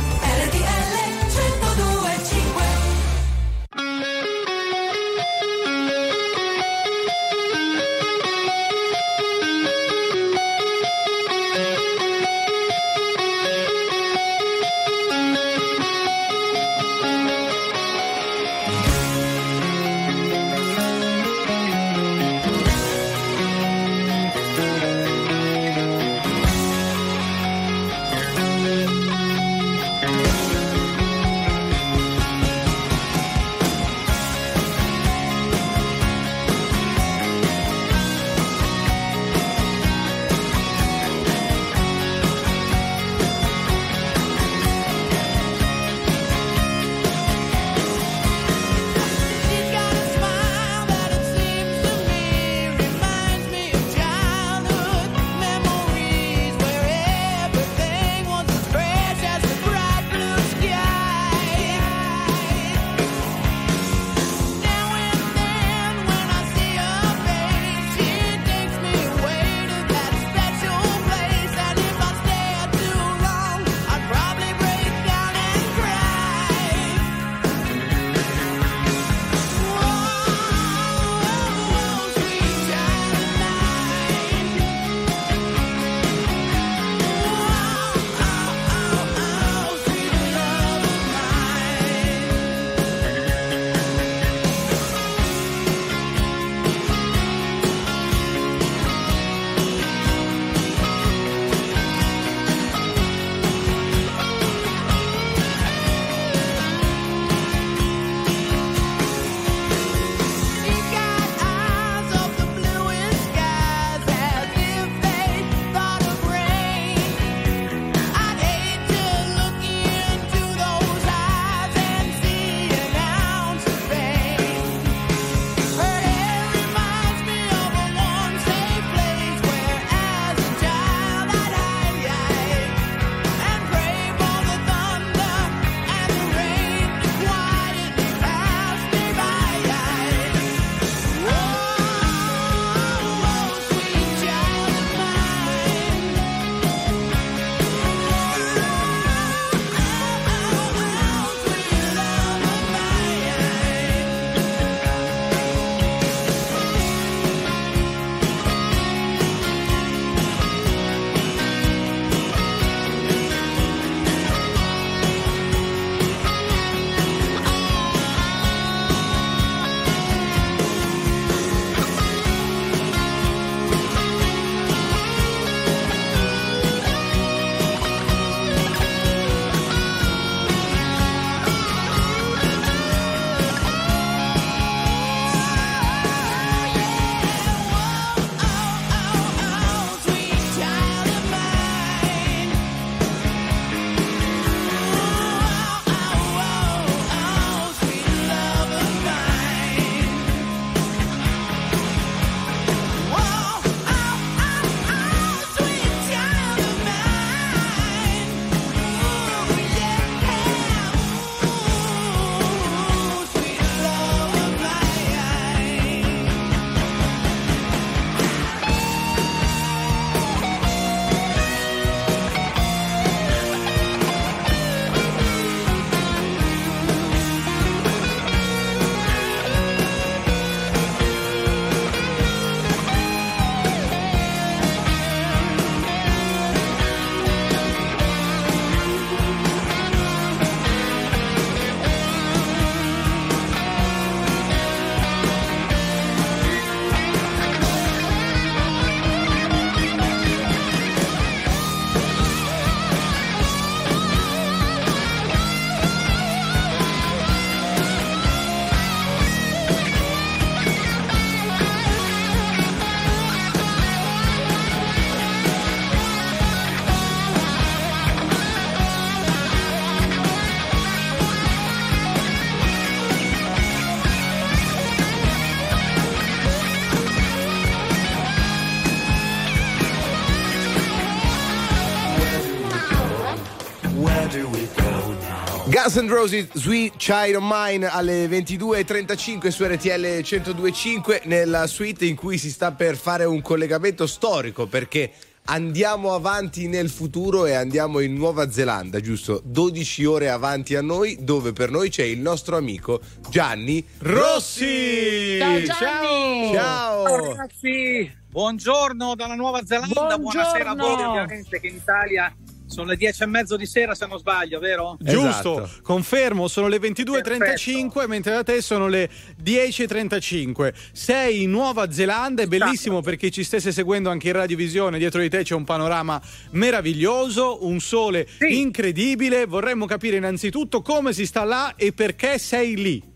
[285.81, 292.15] Guns N' Roses Sweet Child of Mine alle 22.35 su RTL 102.5 nella suite in
[292.15, 295.11] cui si sta per fare un collegamento storico perché
[295.45, 299.41] andiamo avanti nel futuro e andiamo in Nuova Zelanda, giusto?
[299.43, 305.39] 12 ore avanti a noi dove per noi c'è il nostro amico Gianni Rossi!
[305.39, 306.53] Ciao Gianni!
[306.53, 307.07] Ciao!
[307.07, 311.09] Ciao ragazzi, buongiorno dalla Nuova Zelanda, buonasera a voi Buongiorno.
[311.09, 312.31] ovviamente che in Italia
[312.71, 314.97] sono le dieci e mezzo di sera se non sbaglio, vero?
[314.99, 315.69] Giusto, Esatto.
[315.83, 319.09] confermo, sono le 22.35 mentre da te sono le
[319.43, 320.73] 10.35.
[320.91, 325.29] Sei in Nuova Zelanda, è bellissimo perché ci stesse seguendo anche in radiovisione, dietro di
[325.29, 326.21] te c'è un panorama
[326.51, 329.45] meraviglioso, un sole incredibile.
[329.45, 333.10] Vorremmo capire innanzitutto come si sta là e perché sei lì.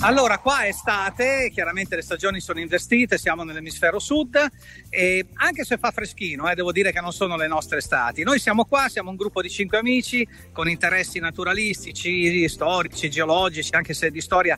[0.00, 4.38] Allora, qua è estate, chiaramente le stagioni sono investite, siamo nell'emisfero sud
[4.88, 8.22] e anche se fa freschino, eh, devo dire che non sono le nostre estati.
[8.22, 13.92] Noi siamo qua, siamo un gruppo di cinque amici con interessi naturalistici, storici, geologici, anche
[13.92, 14.56] se di storia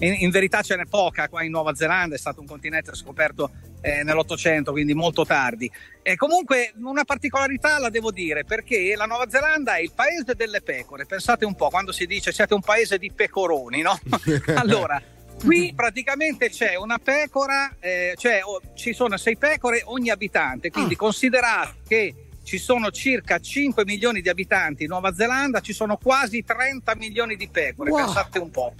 [0.00, 3.50] in, in verità ce n'è poca qua in Nuova Zelanda, è stato un continente scoperto
[3.82, 5.70] eh, nell'Ottocento, quindi molto tardi.
[6.00, 10.62] E comunque una particolarità la devo dire perché la Nuova Zelanda è il paese delle
[10.62, 11.04] pecore.
[11.04, 13.98] Pensate un po', quando si dice siete un paese di pecoroni, no?
[14.54, 15.02] allora,
[15.44, 20.96] qui praticamente c'è una pecora, eh, cioè oh, ci sono sei pecore ogni abitante, quindi
[20.96, 22.14] considerate che
[22.44, 27.36] ci sono circa 5 milioni di abitanti in Nuova Zelanda, ci sono quasi 30 milioni
[27.36, 28.04] di pecore, Wow.
[28.04, 28.74] pensate un po'.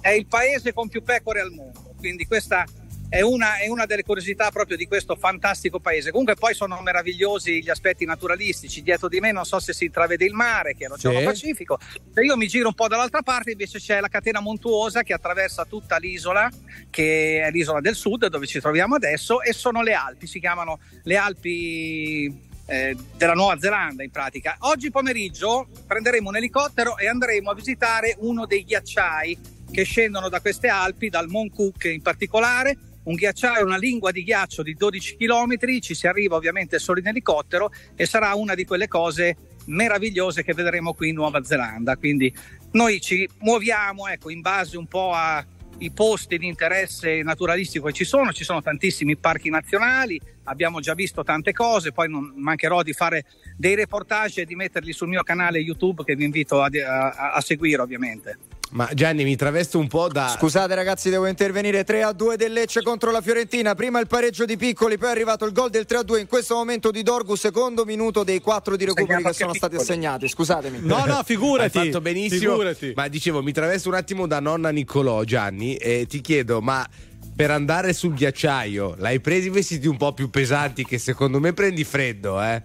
[0.00, 2.64] È il paese con più pecore al mondo, quindi questa
[3.08, 6.10] è una, è una delle curiosità proprio di questo fantastico paese.
[6.10, 8.82] Comunque poi sono meravigliosi gli aspetti naturalistici.
[8.82, 11.24] Dietro di me non so se si intravede il mare, che è l'Oceano Sì.
[11.24, 11.78] Pacifico.
[12.12, 15.64] Se io mi giro un po' dall'altra parte invece c'è la catena montuosa che attraversa
[15.64, 16.50] tutta l'isola,
[16.90, 20.78] che è l'isola del sud dove ci troviamo adesso, e sono le Alpi, si chiamano
[21.04, 24.56] le Alpi eh, della Nuova Zelanda in pratica.
[24.60, 30.40] Oggi pomeriggio prenderemo un elicottero e andremo a visitare uno dei ghiacciai che scendono da
[30.40, 32.76] queste Alpi, dal Mont Cook in particolare.
[33.08, 37.06] Un ghiacciaio, una lingua di ghiaccio di 12 km, ci si arriva ovviamente solo in
[37.06, 41.96] elicottero e sarà una di quelle cose meravigliose che vedremo qui in Nuova Zelanda.
[41.96, 42.30] Quindi
[42.72, 48.04] noi ci muoviamo ecco, in base un po' ai posti di interesse naturalistico che ci
[48.04, 52.92] sono, ci sono tantissimi parchi nazionali, abbiamo già visto tante cose, poi non mancherò di
[52.92, 53.24] fare
[53.56, 57.40] dei reportage e di metterli sul mio canale YouTube che vi invito a, a- a
[57.40, 58.57] seguire ovviamente.
[58.70, 60.28] Ma Gianni mi travesto un po' da...
[60.28, 63.74] Scusate ragazzi, devo intervenire 3 a 2 del Lecce contro la Fiorentina.
[63.74, 66.26] Prima il pareggio di Piccoli, poi è arrivato il gol del 3 a 2 in
[66.26, 70.28] questo momento di Dorgu, secondo minuto dei 4 di recuperi Segnato che sono stati assegnati.
[70.28, 70.80] Scusatemi.
[70.82, 71.78] No, no, figurati.
[71.78, 72.52] Hai fatto benissimo.
[72.52, 72.92] Figurati.
[72.94, 76.86] Ma dicevo, mi travesto un attimo da nonna Niccolò, Gianni, e ti chiedo, ma
[77.34, 81.84] per andare sul ghiacciaio l'hai presi vestiti un po' più pesanti che secondo me prendi
[81.84, 82.60] freddo, eh?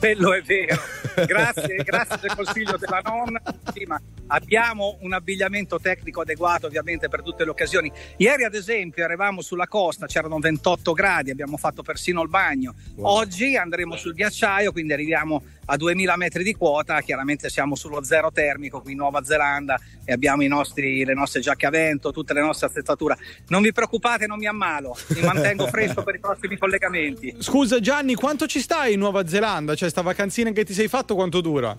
[0.00, 0.80] Quello è vero.
[1.26, 3.38] Grazie, grazie del consiglio della nonna.
[3.74, 7.92] Sì, ma abbiamo un abbigliamento tecnico adeguato ovviamente per tutte le occasioni.
[8.16, 12.74] Ieri ad esempio eravamo sulla costa, c'erano 28 gradi, abbiamo fatto persino il bagno.
[13.00, 18.32] Oggi andremo sul ghiacciaio, quindi arriviamo a 2000 metri di quota, chiaramente siamo sullo zero
[18.32, 22.32] termico qui in Nuova Zelanda e abbiamo i nostri- le nostre giacche a vento, tutte
[22.32, 23.16] le nostre attrezzature.
[23.48, 27.36] Non vi preoccupate, non mi ammalo, mi mantengo fresco per i prossimi collegamenti.
[27.38, 29.74] Scusa Gianni, quanto ci stai in Nuova Zelanda?
[29.76, 31.74] Cioè, sta vacanzina che ti sei fatto quanto dura?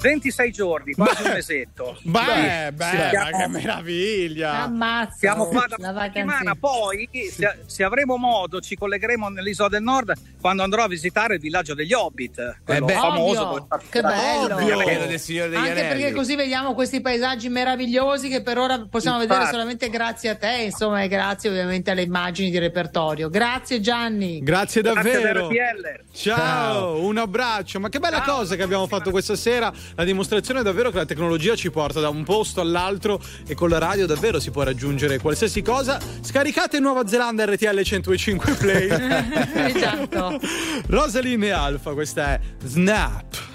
[0.00, 1.98] 26 giorni, quasi un mesetto.
[2.02, 2.72] Beh, Sì.
[2.74, 2.96] beh, Sì.
[2.96, 4.62] ma Siamo- che meraviglia!
[4.62, 5.16] Ammazza.
[5.18, 10.12] Siamo qua da La settimana, poi se, se avremo modo ci collegheremo nell'isola del nord
[10.40, 12.92] quando andrò a visitare il villaggio degli Hobbit, quello beh.
[12.94, 13.48] famoso.
[13.50, 13.68] Ovvio.
[13.90, 14.54] Che bello.
[14.56, 15.06] Ovvio.
[15.06, 15.88] Del Signore degli Anche Anelli.
[16.00, 19.38] perché così vediamo questi paesaggi meravigliosi che per ora possiamo Infatti.
[19.38, 23.28] vedere solamente grazie a te, insomma, e grazie ovviamente alle immagini di repertorio.
[23.28, 24.40] Grazie Gianni.
[24.40, 25.46] Grazie Grazie davvero.
[25.48, 26.00] all'RTL.
[26.12, 27.04] Ciao, Ciao.
[27.04, 27.80] un abbraccio.
[27.80, 29.72] Ma che bella cosa che abbiamo fatto questa sera.
[29.94, 33.68] La dimostrazione è davvero che la tecnologia ci porta da un posto all'altro e con
[33.68, 36.00] la radio davvero si può raggiungere qualsiasi cosa.
[36.20, 38.88] Scaricate Nuova Zelanda RTL 105 Play.
[39.74, 40.40] esatto.
[40.86, 43.48] Rosaline e Alfa, questa è Snap.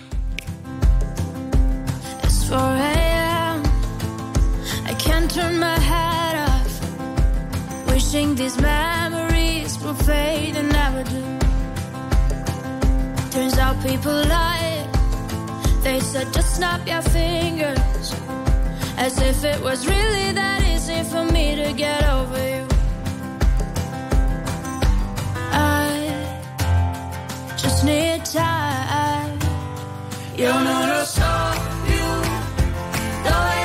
[2.23, 3.63] It's 4 a.m.
[4.87, 7.87] I can't turn my head off.
[7.87, 11.23] Wishing these memories will fade and never do.
[13.31, 14.74] Turns out people lie.
[15.85, 18.15] They said just snap your fingers.
[18.97, 22.67] As if it was really that easy for me to get over you.
[25.51, 25.91] I
[27.55, 29.37] just need time.
[30.39, 31.31] Io non lo so
[31.85, 32.07] più
[33.23, 33.64] dove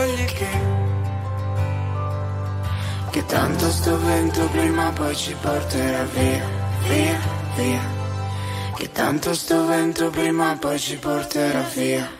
[0.00, 0.48] fogli che
[3.10, 6.44] che tanto sto vento prima poi ci porterà via,
[6.86, 7.18] via,
[7.56, 7.80] via.
[8.76, 12.19] Che tanto sto vento prima poi ci porterà via.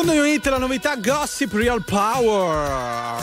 [0.00, 3.22] Secondo unit la novità Gossip Real Power.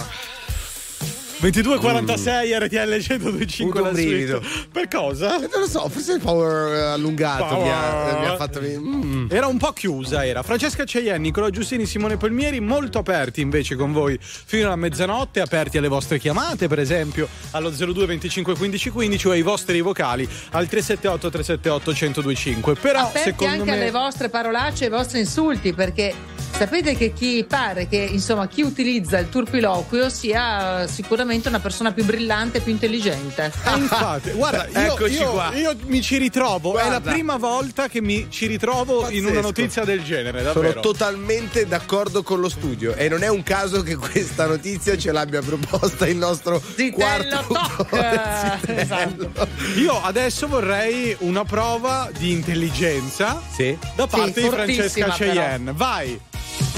[1.42, 4.42] 22.46 RTL 125 Avuto la brivido.
[4.44, 4.68] suite.
[4.72, 5.38] Per cosa?
[5.40, 7.64] Non lo so, forse il power eh, allungato Power.
[7.64, 8.62] Mi, ha, mi ha fatto.
[8.62, 9.26] Mm.
[9.32, 10.44] Era un po' chiusa, era.
[10.44, 15.80] Francesca Ceienni, Nicola Giustini, Simone Palmieri, molto aperti invece con voi fino alla mezzanotte, aperti
[15.80, 20.68] alle vostre chiamate, per esempio allo 02 25 15 15 o ai vostri vocali al
[20.68, 22.76] 378 378 1025.
[22.76, 26.14] Però Aperti secondo anche me alle vostre parolacce e ai vostri insulti, perché
[26.56, 32.04] sapete che chi pare che insomma chi utilizza il turpiloquio sia sicuramente una persona più
[32.06, 33.52] brillante, più intelligente.
[33.66, 35.52] Eh, infatti, guarda, io, Eccoci io- qua.
[35.56, 36.72] io mi ci ritrovo.
[36.78, 37.12] È la Guarda.
[37.12, 39.42] prima volta che mi ci ritrovo in una Pazzesco.
[39.42, 40.80] notizia del genere, Sono davvero.
[40.82, 45.42] totalmente d'accordo con lo studio e non è un caso che questa notizia ce l'abbia
[45.42, 46.62] proposta il nostro
[46.94, 47.88] quarto Toc!
[48.68, 49.32] esatto.
[49.78, 53.78] Io adesso vorrei una prova di intelligenza Sì.
[53.96, 55.10] da parte Sì, di Francesca.
[55.10, 55.74] Cheyenne.
[55.76, 56.20] Vai!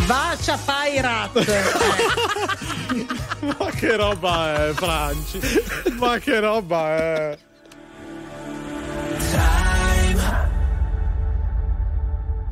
[0.06, 1.38] Va a ciapai rat.
[3.60, 5.39] Ma che roba è, Franci?
[5.97, 7.38] Ma che roba è?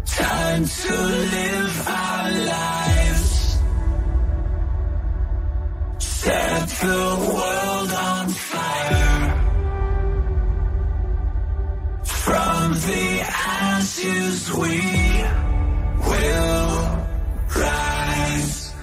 [0.06, 3.60] Time to live our lives.
[6.00, 9.44] Set the world on fire.
[12.04, 14.80] From the ashes we
[16.08, 16.97] will
[17.60, 18.74] rise.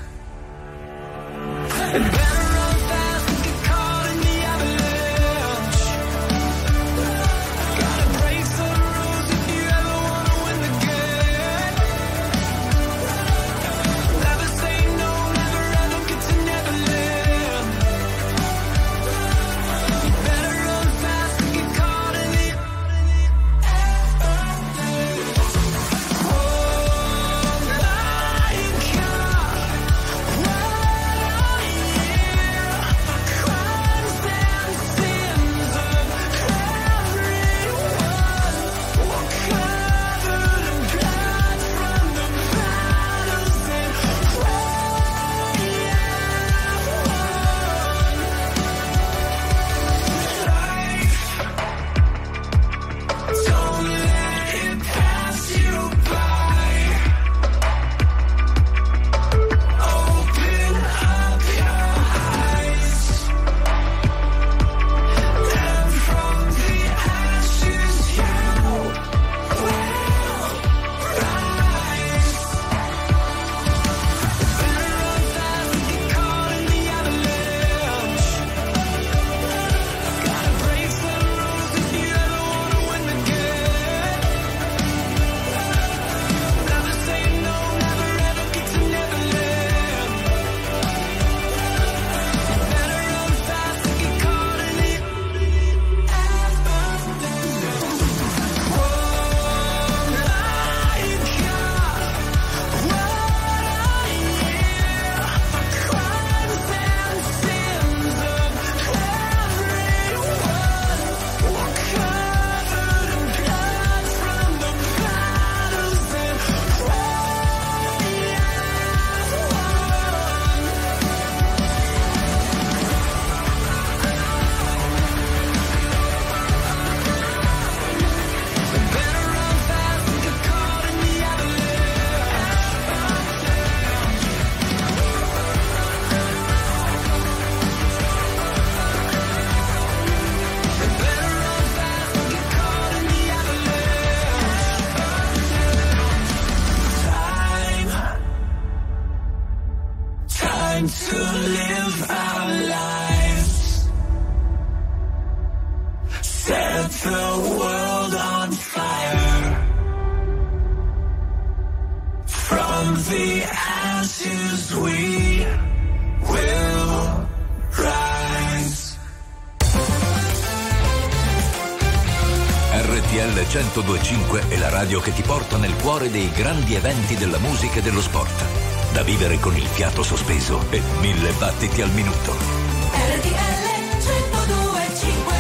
[173.25, 177.79] RTL 1025 è la radio che ti porta nel cuore dei grandi eventi della musica
[177.79, 178.45] e dello sport.
[178.93, 182.33] Da vivere con il fiato sospeso e mille battiti al minuto.
[182.33, 183.65] RTL
[184.09, 185.35] 1025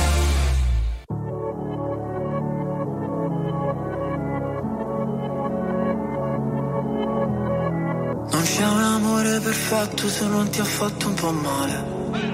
[8.30, 12.33] Non c'è un amore perfetto se non ti ha fatto un po' male.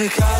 [0.00, 0.39] E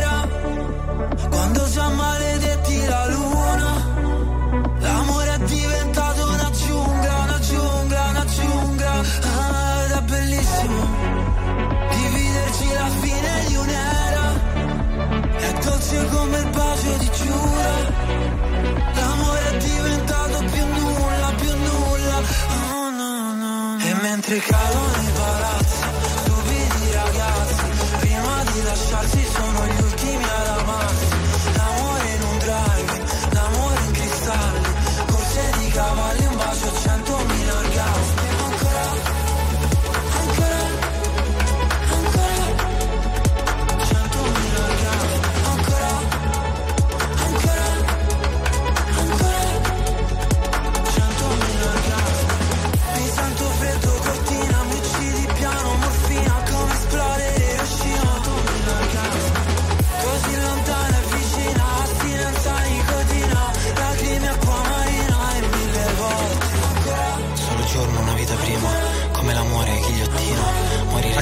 [1.71, 3.69] già maledetti la luna.
[4.79, 8.91] L'amore è diventato una giungla, una giungla, una giungla.
[8.91, 10.79] Ah, Ed è bellissimo
[11.95, 14.25] Dividerci la fine di un'era.
[15.37, 18.01] È dolce come il bacio di Giura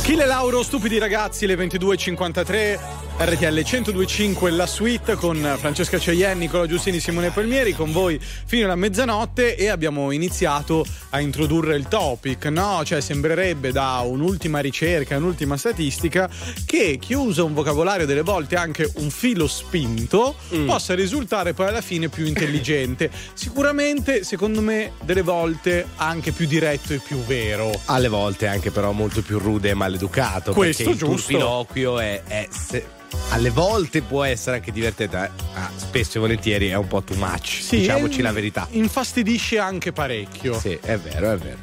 [0.09, 2.79] Achille Lauro, stupidi ragazzi, le 22.53,
[3.21, 8.75] RTL 102.5, la suite con Francesca Ceien, Nicola Giustini, Simone Palmieri, con voi fino alla
[8.75, 12.81] mezzanotte e abbiamo iniziato a introdurre il topic, no?
[12.85, 16.29] Cioè sembrerebbe da un'ultima ricerca, un'ultima statistica,
[16.65, 20.35] che chi usa un vocabolario delle volte anche un filo spinto
[20.65, 23.11] possa risultare poi alla fine più intelligente.
[23.33, 27.69] Sicuramente, secondo me, delle volte anche più diretto e più vero.
[27.87, 30.53] Alle volte anche però molto più rude e maleducato.
[30.53, 31.27] Questo perché il giusto.
[31.33, 32.97] turpiloquio è, è se-
[33.29, 37.17] alle volte può essere anche divertente, eh, ah, spesso e volentieri è un po' too
[37.17, 37.59] much.
[37.61, 38.67] Sì, diciamoci la verità.
[38.71, 40.59] Infastidisce anche parecchio.
[40.59, 41.57] Sì, è vero, è vero.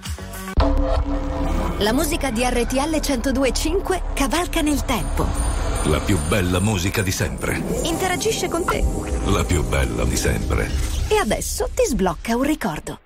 [1.78, 5.27] La musica di RTL 1025 cavalca nel tempo.
[5.85, 7.62] La più bella musica di sempre.
[7.85, 8.82] Interagisce con te.
[9.27, 10.70] La più bella di sempre.
[11.09, 13.05] E adesso ti sblocca un ricordo.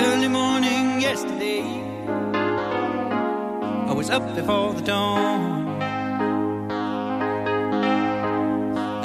[0.00, 1.62] Early morning yesterday.
[3.90, 5.68] I was up before the dawn.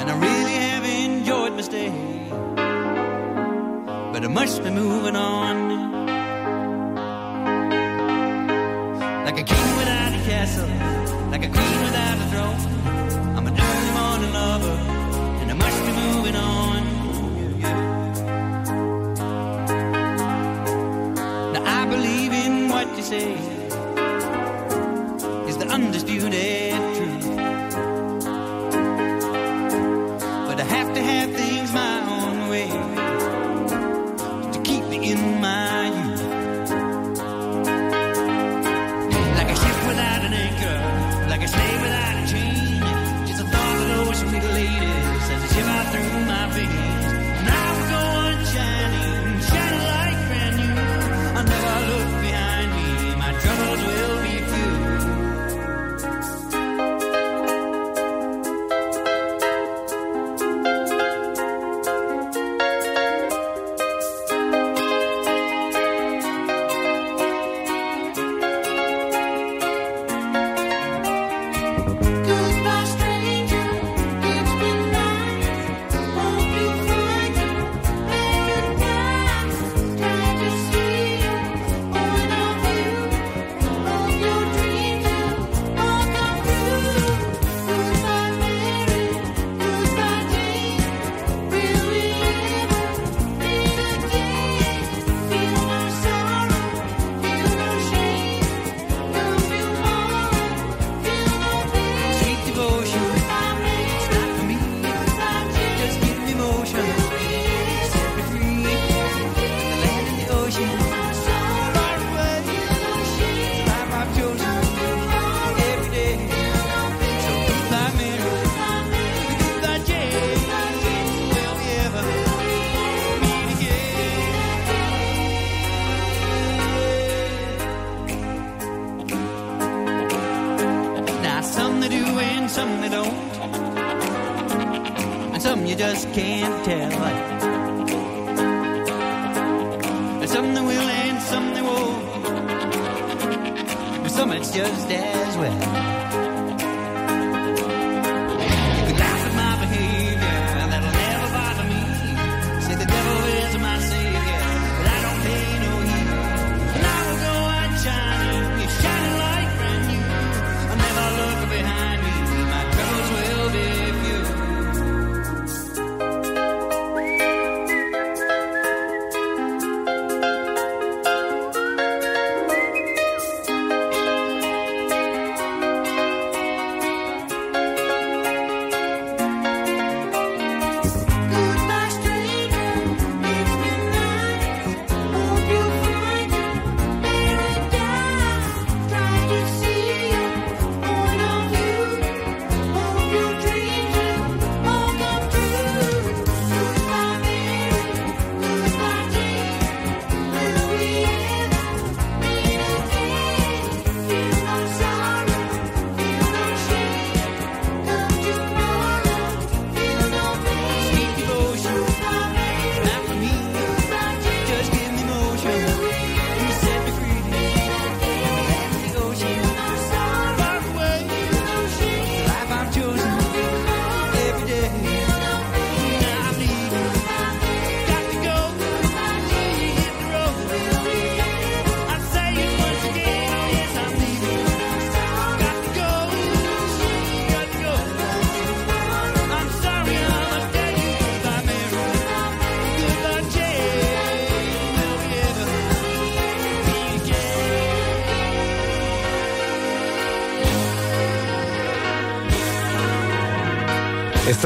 [0.00, 1.92] And I really have enjoyed my stay.
[4.12, 5.56] But I must be moving on.
[9.26, 10.68] Like a king without a castle,
[11.30, 12.60] like a queen without a throne.
[23.12, 23.86] In what you say
[25.48, 26.65] is the undisputed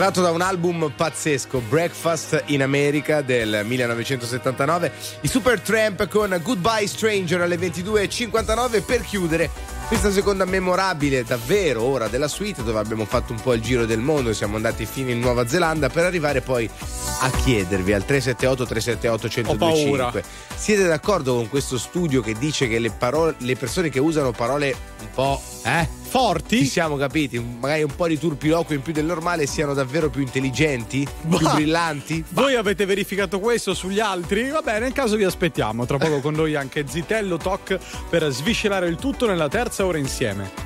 [0.00, 7.42] Estratto da un album pazzesco, Breakfast in America del 1979, i Supertramp con Goodbye Stranger
[7.42, 9.50] alle 22.59 per chiudere
[9.88, 13.98] questa seconda memorabile davvero ora della suite dove abbiamo fatto un po' il giro del
[13.98, 16.66] mondo, siamo andati fino in Nuova Zelanda per arrivare poi
[17.20, 20.10] a chiedervi al 378 378 Ho paura.
[20.12, 20.22] 1025
[20.56, 24.74] siete d'accordo con questo studio che dice che le, parole, le persone che usano parole
[25.00, 25.99] un po' eh?
[26.10, 30.10] Forti ci siamo capiti magari un po' di turpiloquio in più del normale siano davvero
[30.10, 31.54] più intelligenti più Bah.
[31.54, 34.50] brillanti Voi avete verificato questo sugli altri?
[34.50, 35.86] Va bene, nel caso vi aspettiamo.
[35.86, 37.78] Tra poco con noi anche Zitello Talk
[38.08, 40.59] per sviscerare il tutto nella terza ora insieme.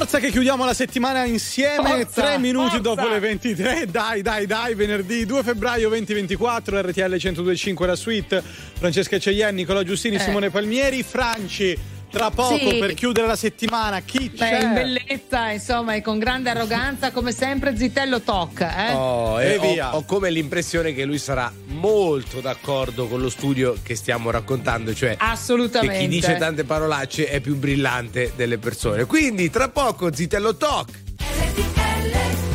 [0.00, 2.94] Forza che chiudiamo la settimana insieme, Forza, tre minuti forza.
[2.94, 8.42] dopo le 23, dai dai dai, venerdì 2 febbraio 2024, RTL 1025 la suite,
[8.78, 10.20] Francesca Cegliani, Nicola Giustini, Eh.
[10.20, 11.76] Simone Palmieri, Franci,
[12.10, 12.76] tra poco Sì.
[12.78, 14.62] per chiudere la settimana, chi Beh, c'è?
[14.62, 18.60] in bellezza, insomma, e con grande arroganza, come sempre, Zitello Toc.
[18.60, 18.92] Eh?
[18.92, 19.96] Oh, E e ho- via.
[19.96, 25.14] Ho, come l'impressione che lui sarà molto d'accordo con lo studio che stiamo raccontando, cioè
[25.18, 25.94] Assolutamente.
[25.96, 29.04] che chi dice tante parolacce è più brillante delle persone.
[29.06, 30.88] Quindi tra poco Zitello Talk.
[31.56, 32.49] In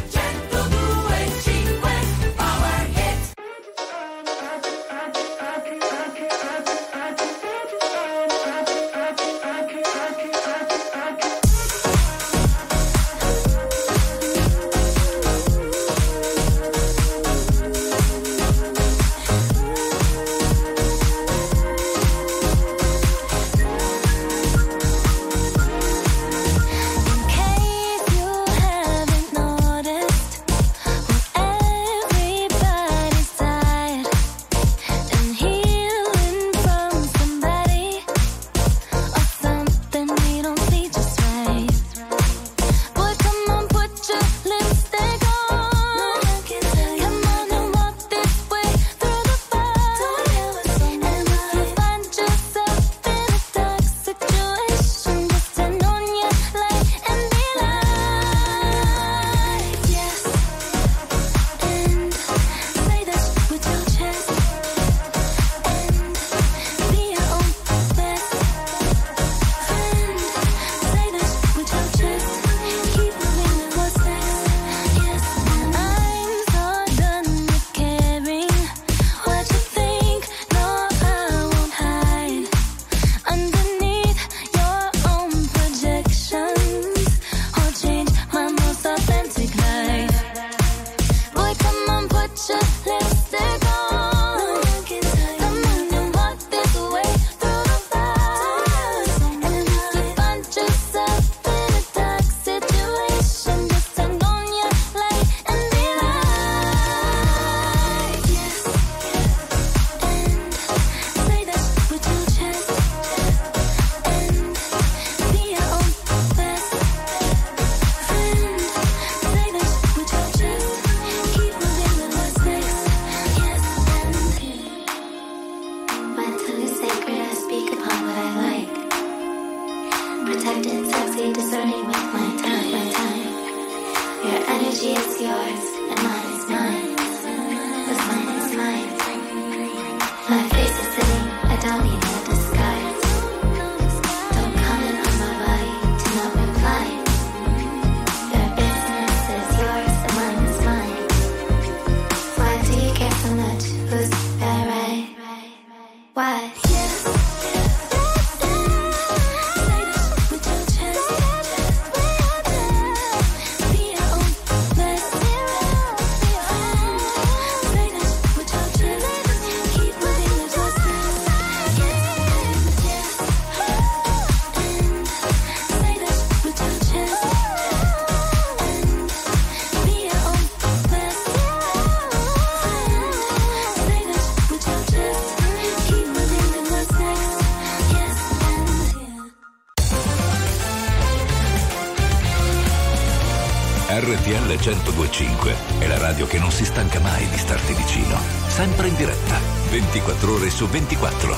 [195.06, 198.18] 1025 è la radio che non si stanca mai di starti vicino.
[198.48, 201.38] Sempre in diretta, 24 ore su 24.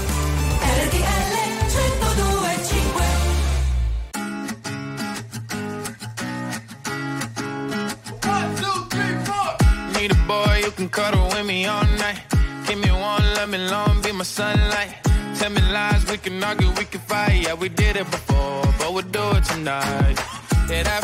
[0.61, 1.35] RTL
[1.67, 3.05] 1025
[9.99, 12.21] Need a boy who can cuddle with me all night.
[12.67, 14.95] Give me one, let me long, be my sunlight.
[15.37, 17.41] Tell me lies, we can argue, we can fight.
[17.43, 20.17] Yeah, we did it before, but we'll do it tonight.
[20.69, 21.03] Yeah, that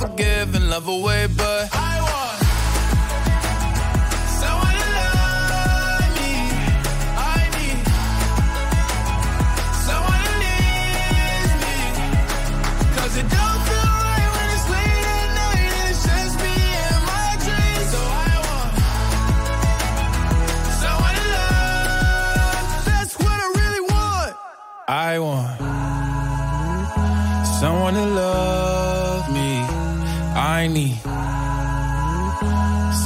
[0.00, 1.87] And I'm not forgiving, love away, but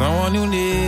[0.03, 0.82] someone who needs.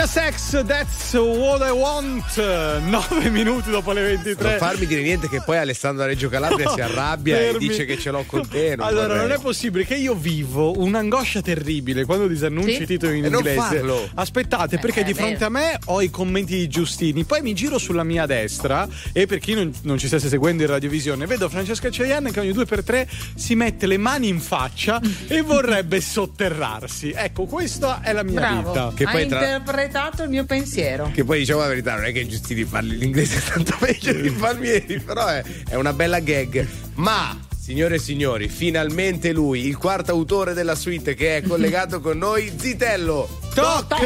[0.00, 2.80] I want Lil Nas X, That's What I Want.
[2.80, 4.48] 9 minuti dopo le 23.
[4.50, 7.68] Non farmi dire niente che poi Alessandro Reggio Calabria No, si arrabbia e fermi.
[7.68, 8.76] dice che ce l'ho con te.
[8.76, 9.22] non allora, vorrei.
[9.28, 12.82] non è possibile che io vivo un'angoscia terribile quando disannunci Sì?
[12.82, 13.58] i titoli in E non inglese.
[13.60, 14.08] farlo.
[14.14, 17.76] Aspettate, perché Eh, di fronte a me ho i commenti di Giustini, poi mi giro
[17.78, 21.90] sulla mia destra e per chi non, non ci stesse seguendo in radiovisione, vedo Francesca
[21.90, 27.12] Ceian che ogni due per tre si mette le mani in faccia e vorrebbe sotterrarsi.
[27.14, 28.92] Ecco, questa è la mia Bravo, vita.
[28.94, 29.88] Che poi tra- interpretato
[30.22, 31.10] il mio pensiero.
[31.12, 35.00] Che poi diciamo la verità, non è che Giustini parli l'inglese tanto meglio di Palmieri,
[35.00, 36.66] però è, è una bella gag.
[36.94, 42.18] Ma, signore e signori, finalmente lui, il quarto autore della suite che è collegato con
[42.18, 43.38] noi, Zitello.
[43.54, 43.96] Toc!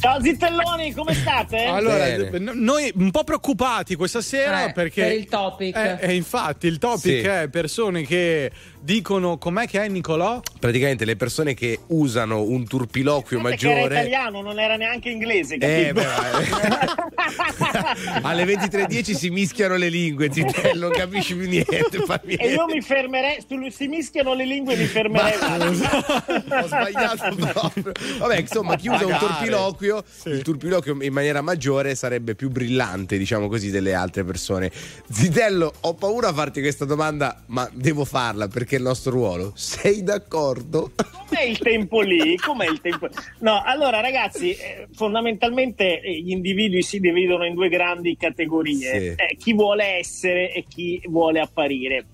[0.00, 1.64] Ciao Zittelloni, come state?
[1.78, 2.52] Allora, Bene.
[2.54, 5.02] noi un po' preoccupati questa sera Eh, perché.
[5.02, 5.76] per il topic.
[5.76, 7.26] Eh, eh, infatti, il topic Sì.
[7.26, 8.50] è persone che
[8.80, 10.40] dicono com'è che è Nicolò?
[10.58, 13.94] Praticamente le persone che usano un turpiloquio Perché era maggiore.
[14.00, 16.06] italiano, non era neanche inglese, Eh, beh,
[18.22, 22.02] alle 23.10 si mischiano le lingue, Zitello, non capisci più niente.
[22.06, 22.42] Palmieri.
[22.42, 23.38] e io mi fermerei,
[23.70, 25.38] si mischiano le lingue e mi fermerei.
[25.38, 27.92] Ho sbagliato proprio.
[28.18, 33.48] Vabbè, insomma, chi usa un turpiloquio, il turpiloquio in maniera maggiore sarebbe più brillante, diciamo
[33.48, 34.70] così, delle altre persone.
[35.10, 39.52] Zitello, ho paura a farti questa domanda, ma devo farla perché il nostro ruolo.
[39.54, 40.92] Sei d'accordo?
[41.28, 42.36] Com'è il tempo lì?
[42.36, 43.08] Com'è il tempo?
[43.40, 49.06] No, allora ragazzi, eh, fondamentalmente eh, gli individui si dividono in due grandi categorie, Sì.
[49.22, 52.06] Eh, chi vuole essere e chi vuole apparire.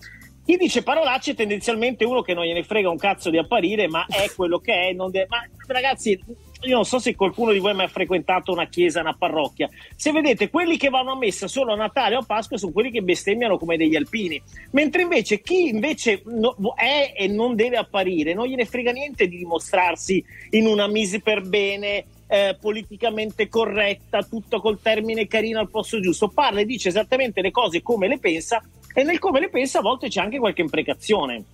[0.44, 4.04] Chi dice parolacce è tendenzialmente uno che non gliene frega un cazzo di apparire, ma
[4.06, 4.92] è quello che è.
[4.92, 5.38] non deve- Ma
[5.68, 6.18] ragazzi,
[6.64, 9.68] io non so se qualcuno di voi ha mai frequentato una chiesa, una parrocchia.
[9.94, 12.90] Se vedete, quelli che vanno a messa solo a Natale o a Pasqua sono quelli
[12.90, 14.40] che bestemmiano come degli alpini.
[14.72, 19.38] Mentre invece chi invece no- è e non deve apparire, non gliene frega niente di
[19.38, 26.00] dimostrarsi in una mise per bene, eh, politicamente corretta, tutto col termine carino al posto
[26.00, 26.28] giusto.
[26.28, 28.62] Parla e dice esattamente le cose come le pensa
[28.94, 31.44] e nel come le pensa a volte c'è anche qualche imprecazione.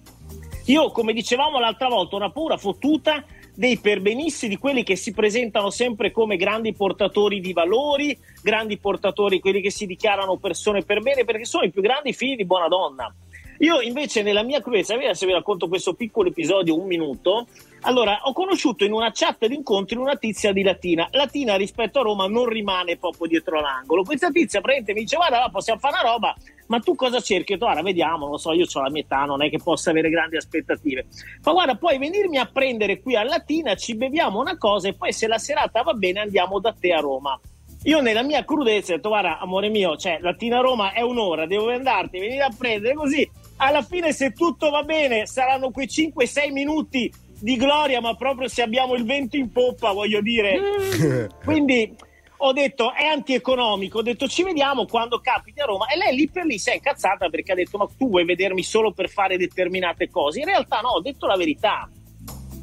[0.67, 3.25] Io, come dicevamo l'altra volta, una paura fottuta
[3.61, 9.39] dei perbenisti, di quelli che si presentano sempre come grandi portatori di valori, grandi portatori,
[9.39, 12.69] quelli che si dichiarano persone per bene, perché sono i più grandi figli di buona
[12.69, 13.15] donna.
[13.59, 17.49] Io invece nella mia crudezza, adesso vi racconto questo piccolo episodio, un minuto.
[17.83, 21.09] Allora, ho conosciuto in una chat di incontri una tizia di Latina.
[21.13, 24.03] Latina rispetto a Roma non rimane proprio dietro l'angolo.
[24.03, 26.37] Questa tizia praticamente mi dice guarda, possiamo fare una roba,
[26.67, 27.55] ma tu cosa cerchi?
[27.55, 30.11] Detto, guarda, vediamo, lo so, io ho la mia età, non è che possa avere
[30.11, 31.07] grandi aspettative.
[31.43, 35.13] Ma guarda, puoi venirmi a prendere qui a Latina, ci beviamo una cosa e poi
[35.15, 37.41] se la serata va bene andiamo da te a Roma.
[37.85, 41.71] Io nella mia crudezza ho detto, guarda, amore mio, cioè Latina Roma è un'ora, devo
[41.71, 43.29] andarti, venire a prendere così.
[43.57, 48.63] Alla fine, se tutto va bene, saranno quei 5-6 minuti di gloria, ma proprio se
[48.63, 51.29] abbiamo il vento in poppa, voglio dire.
[51.45, 51.97] Quindi
[52.43, 56.31] ho detto è antieconomico, ho detto ci vediamo quando capiti a Roma e lei lì
[56.31, 59.37] per lì si è incazzata perché ha detto ma tu vuoi vedermi solo per fare
[59.37, 60.41] determinate cose.
[60.41, 61.89] In realtà no, ho detto la verità.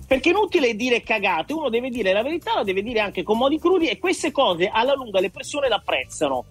[0.07, 3.37] Perché è inutile dire cagate, uno deve dire la verità, la deve dire anche con
[3.37, 6.45] modi crudi e queste cose alla lunga le persone l'apprezzano.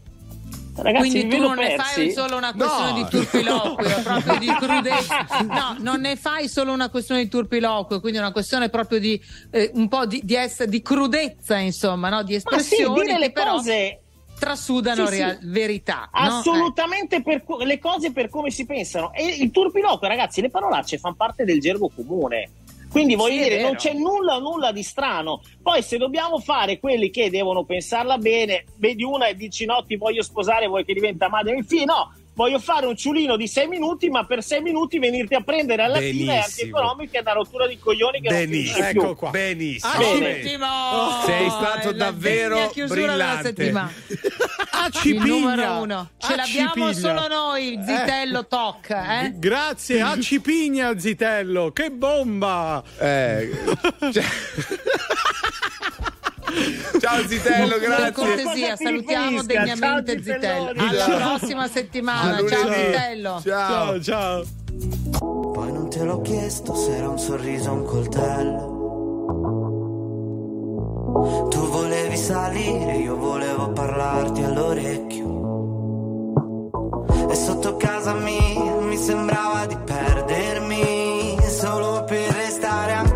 [0.77, 1.95] Ragazzi, Quindi tu non ne persi?
[1.95, 2.97] fai solo una questione No.
[3.03, 5.27] di turpiloquio, proprio di crudezza.
[5.49, 9.21] No, non ne fai solo una questione di turpiloquio, quindi una questione proprio di
[9.51, 12.23] eh, un po' di, di, ess- di crudezza, insomma, no?
[12.23, 14.01] di Ma sì, dire le però cose
[14.39, 15.19] trasudano Sì, sì.
[15.19, 16.11] rea- verità.
[16.13, 16.21] no?
[16.39, 19.13] Assolutamente per co- le cose per come si pensano.
[19.15, 22.51] E il turpiloquio, ragazzi, le parolacce fanno parte del gergo comune.
[22.97, 25.43] Quindi voglio Sì, dire, non c'è nulla, nulla di strano.
[25.63, 29.97] Poi se dobbiamo fare quelli che devono pensarla bene, vedi una e dici no, ti
[29.97, 31.85] voglio sposare, vuoi che diventa madre figlio?
[31.85, 35.83] No, voglio fare un ciulino di sei minuti, ma per sei minuti venirti a prendere
[35.83, 36.43] alla fine è Benissimo.
[36.45, 39.01] antieconomica e una rottura di coglioni che non Benissimo, finisce più.
[39.01, 39.31] ecco qua.
[39.31, 39.93] Benissimo.
[39.95, 41.23] Ottimo!
[41.25, 43.73] Sei stato È la davvero della brillante.
[45.15, 46.11] numero uno.
[46.19, 48.91] Ce Ah, l'abbiamo solo noi, zitello toc.
[48.91, 49.33] Eh?
[49.37, 52.83] Grazie a Cipigna Zitello, che bomba!
[52.99, 53.51] Eh,
[57.01, 58.13] Ciao Zitello, Per grazie.
[58.13, 60.73] cortesia, salutiamo degnamente Zitello.
[60.77, 62.37] Alla prossima settimana.
[62.47, 62.85] Ciao lunedì.
[62.85, 63.43] Zitello.
[63.45, 64.45] Ciao, ciao.
[65.19, 68.75] Poi non te l'ho chiesto se era un sorriso o un coltello.
[71.51, 75.25] Tu volevi salire, io volevo parlarti all'orecchio.
[77.29, 83.16] E sotto casa mia mi sembrava di perdermi solo per restare ancora,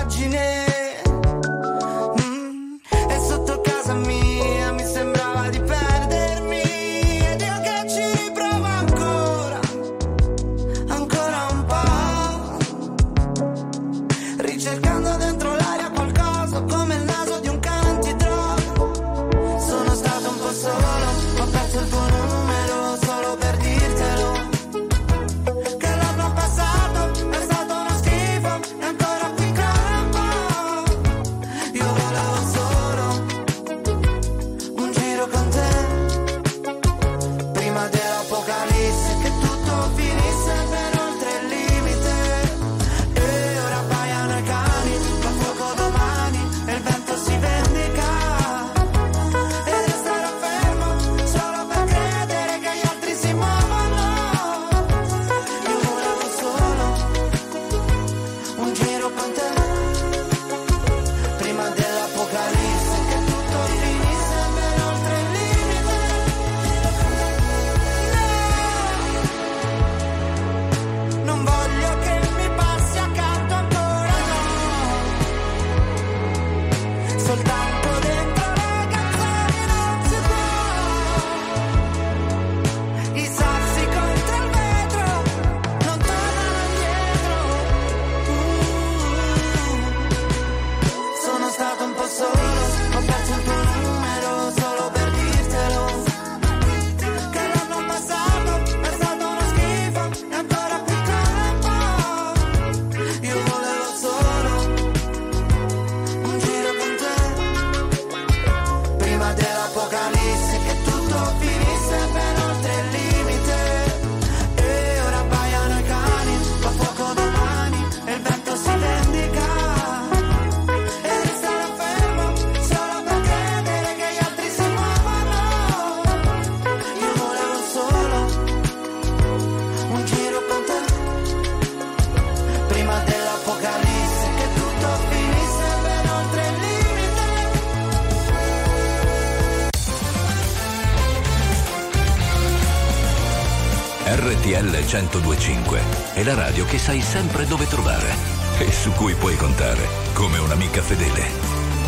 [144.91, 145.81] 1025
[146.15, 148.13] è la radio che sai sempre dove trovare
[148.59, 151.29] e su cui puoi contare come un'amica fedele.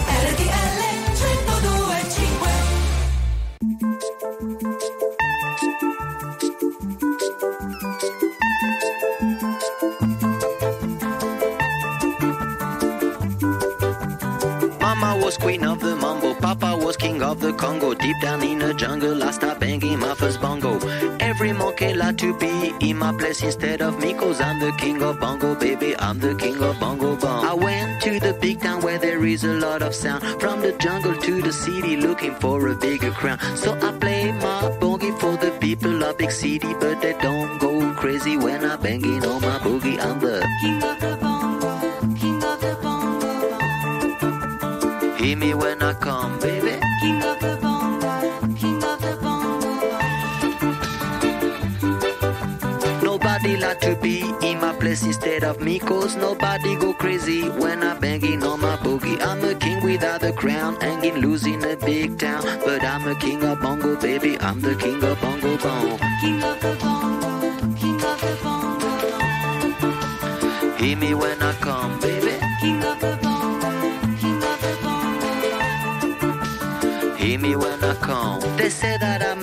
[0.07, 0.79] RTL
[1.11, 2.63] 1025
[14.79, 17.93] Mama was queen of the mambo, Papa was king of the Congo.
[17.93, 20.79] Deep down in the jungle, I start banging my first bongo.
[21.33, 25.01] Every monkey like to be in my place instead of me, cause I'm the king
[25.01, 25.95] of bongo, baby.
[25.97, 27.43] I'm the king of bongo bong.
[27.43, 30.21] I went to the big town where there is a lot of sound.
[30.39, 33.39] From the jungle to the city, looking for a bigger crown.
[33.57, 37.91] So I play my boogie for the people of big city, but they don't go
[37.93, 39.97] crazy when I banging on my boogie.
[39.99, 41.79] I'm the King of the bongo,
[42.15, 43.31] king of the bongo,
[45.17, 46.62] hear me when I come, baby.
[53.73, 57.99] Like to be in my place instead of me Cause nobody go crazy when I'm
[57.99, 59.19] banging on my boogie.
[59.19, 62.43] I'm a king without a crown, hanging loose in a big town.
[62.63, 66.61] But I'm a king of bongo, baby, I'm the king of bongo bong King of
[66.61, 68.89] the bongo, king of the bongo,
[70.77, 72.37] Hear me when I come, baby.
[72.61, 73.71] King of the bongo,
[74.21, 75.31] king of the bongo.
[77.15, 78.39] Hear me when I come.
[78.55, 79.42] They say that I'm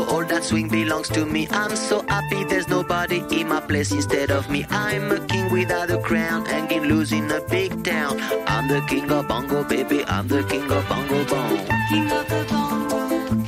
[0.51, 1.47] swing belongs to me.
[1.49, 4.65] I'm so happy there's nobody in my place instead of me.
[4.69, 8.19] I'm a king without a crown, hanging loose in a big town.
[8.47, 10.03] I'm the king of bongo, baby.
[10.05, 11.57] I'm the king of bongo bong.
[11.89, 12.99] King of the bongo,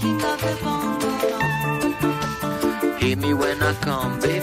[0.01, 1.09] king of the bongo,
[2.99, 4.42] Hear me when I come, baby.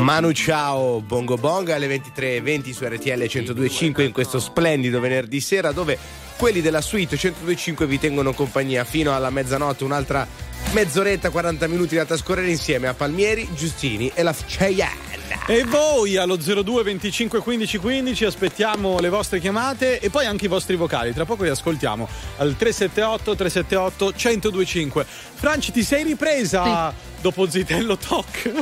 [0.00, 5.98] Manu ciao, Bongo Bonga alle 23.20 su RTL 102.5 in questo splendido venerdì sera dove
[6.36, 10.26] quelli della suite 102.5 vi tengono compagnia fino alla mezzanotte, un'altra
[10.72, 15.07] mezz'oretta, 40 minuti da trascorrere insieme a Palmieri, Giustini e la Cheyenne.
[15.46, 20.48] E voi allo 02 25 15 15 aspettiamo le vostre chiamate e poi anche i
[20.48, 21.12] vostri vocali.
[21.12, 25.06] Tra poco li ascoltiamo al 378 378 1025.
[25.34, 28.52] Franci, ti sei ripresa dopo Zitello Talk?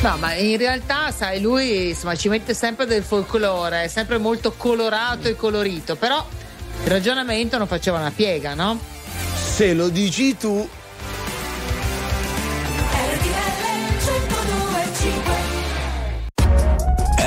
[0.00, 4.52] No, ma in realtà, sai, lui insomma, ci mette sempre del folklore, è sempre molto
[4.52, 6.26] colorato e colorito, però
[6.84, 8.78] il ragionamento non faceva una piega, no?
[9.34, 10.68] Se lo dici tu,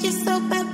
[0.00, 0.69] Mm, I need you so bad,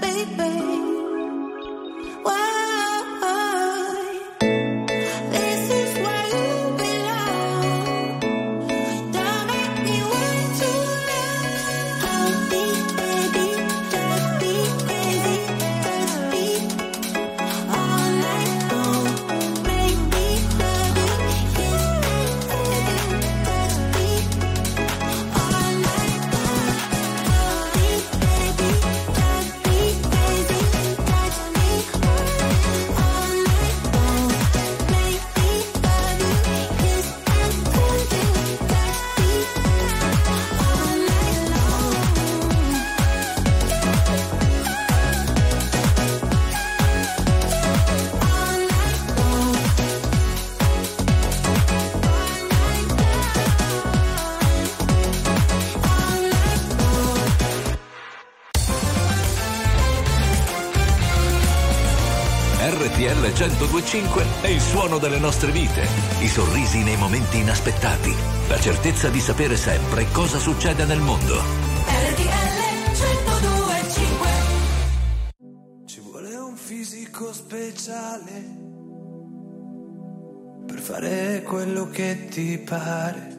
[63.97, 65.86] 1025 è il suono delle nostre vite,
[66.20, 68.14] i sorrisi nei momenti inaspettati,
[68.48, 71.35] la certezza di sapere sempre cosa succede nel mondo.
[71.35, 74.28] RTL 1025
[75.86, 78.64] Ci vuole un fisico speciale
[80.66, 83.35] per fare quello che ti pare.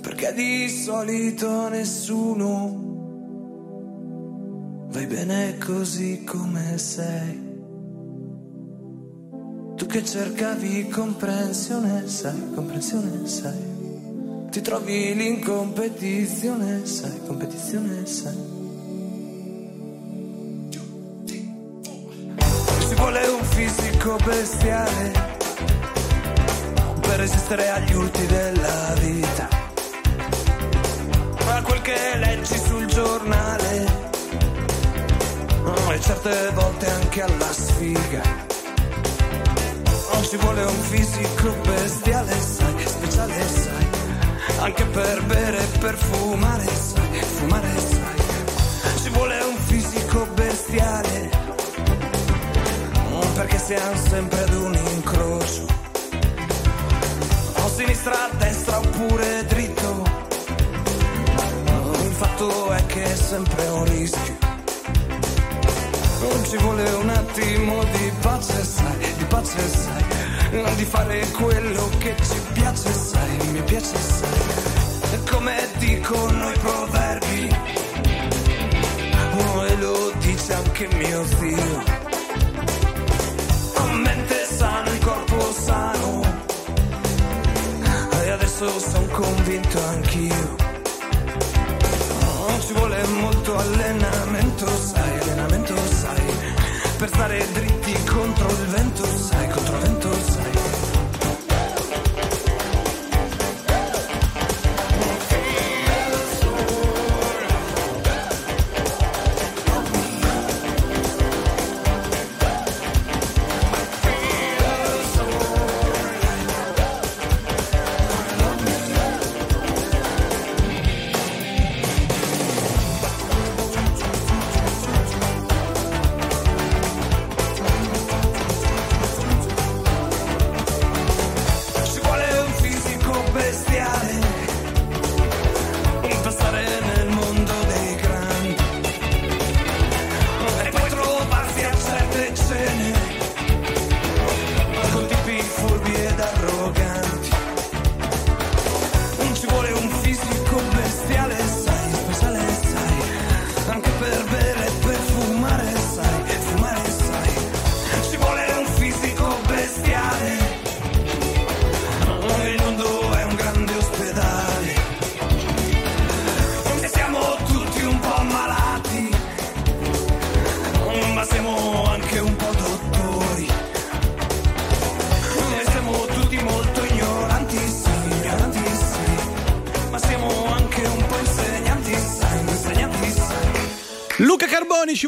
[0.00, 2.88] Perché di solito nessuno
[4.88, 7.49] vai bene così come sei.
[9.90, 14.48] Che cercavi comprensione, sai, comprensione, sai.
[14.48, 18.36] Ti trovi in competizione, sai, competizione, sai.
[22.88, 25.12] Ci vuole un fisico bestiale
[27.00, 29.48] per resistere agli urti della vita.
[31.46, 34.08] Ma quel che leggi sul giornale
[35.92, 38.49] e certe volte anche alla sfiga.
[40.30, 43.88] Ci vuole un fisico bestiale, sai, speciale, sai,
[44.60, 49.02] anche per bere e per fumare, sai, fumare, sai.
[49.02, 51.30] Ci vuole un fisico bestiale,
[53.34, 55.66] perché siamo sempre ad un incrocio.
[57.56, 60.04] O sinistra, destra oppure dritto.
[62.04, 64.36] Il fatto è che è sempre un rischio.
[66.20, 69.99] Non ci vuole un attimo di pace, sai, di pace, sai,
[70.50, 74.28] di fare quello che ci piace, sai, mi piace, sai.
[75.30, 77.56] Come dicono i proverbi,
[79.36, 81.82] oh, e lo dice anche mio zio.
[83.74, 86.22] Con mente sana, il corpo sano,
[88.24, 90.56] e adesso sono convinto anch'io.
[92.48, 96.22] Non ci vuole molto allenamento, sai, allenamento, sai,
[96.98, 99.06] per stare dritti contro il vento,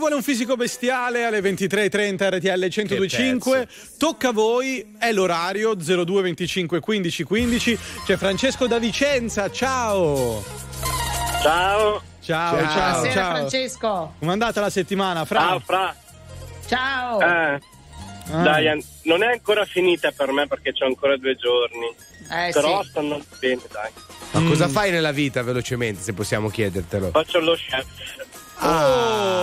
[0.03, 3.69] vuole un fisico bestiale alle 23.30 RTL 1025.
[3.99, 7.79] Tocca a voi, è l'orario 02 25 15 15.
[8.05, 10.43] C'è Francesco da Vicenza, ciao!
[11.41, 12.03] Ciao!
[12.21, 12.91] Ciao, ciao, ciao.
[13.01, 14.15] Buonasera Francesco.
[14.19, 15.39] Com'è andata la settimana, Fra?
[15.41, 15.97] Ciao, Fra.
[16.67, 17.21] Ciao.
[17.21, 17.61] Eh,
[18.31, 18.43] Ah.
[18.43, 21.87] Dai, non è ancora finita per me perché c'ho ancora due giorni.
[22.31, 22.89] Eh, Però sì.
[22.89, 23.91] sto andando bene, dai.
[24.31, 27.11] Ma cosa fai nella vita, velocemente, se possiamo chiedertelo?
[27.11, 27.85] Faccio lo chef.
[28.61, 29.42] Oh,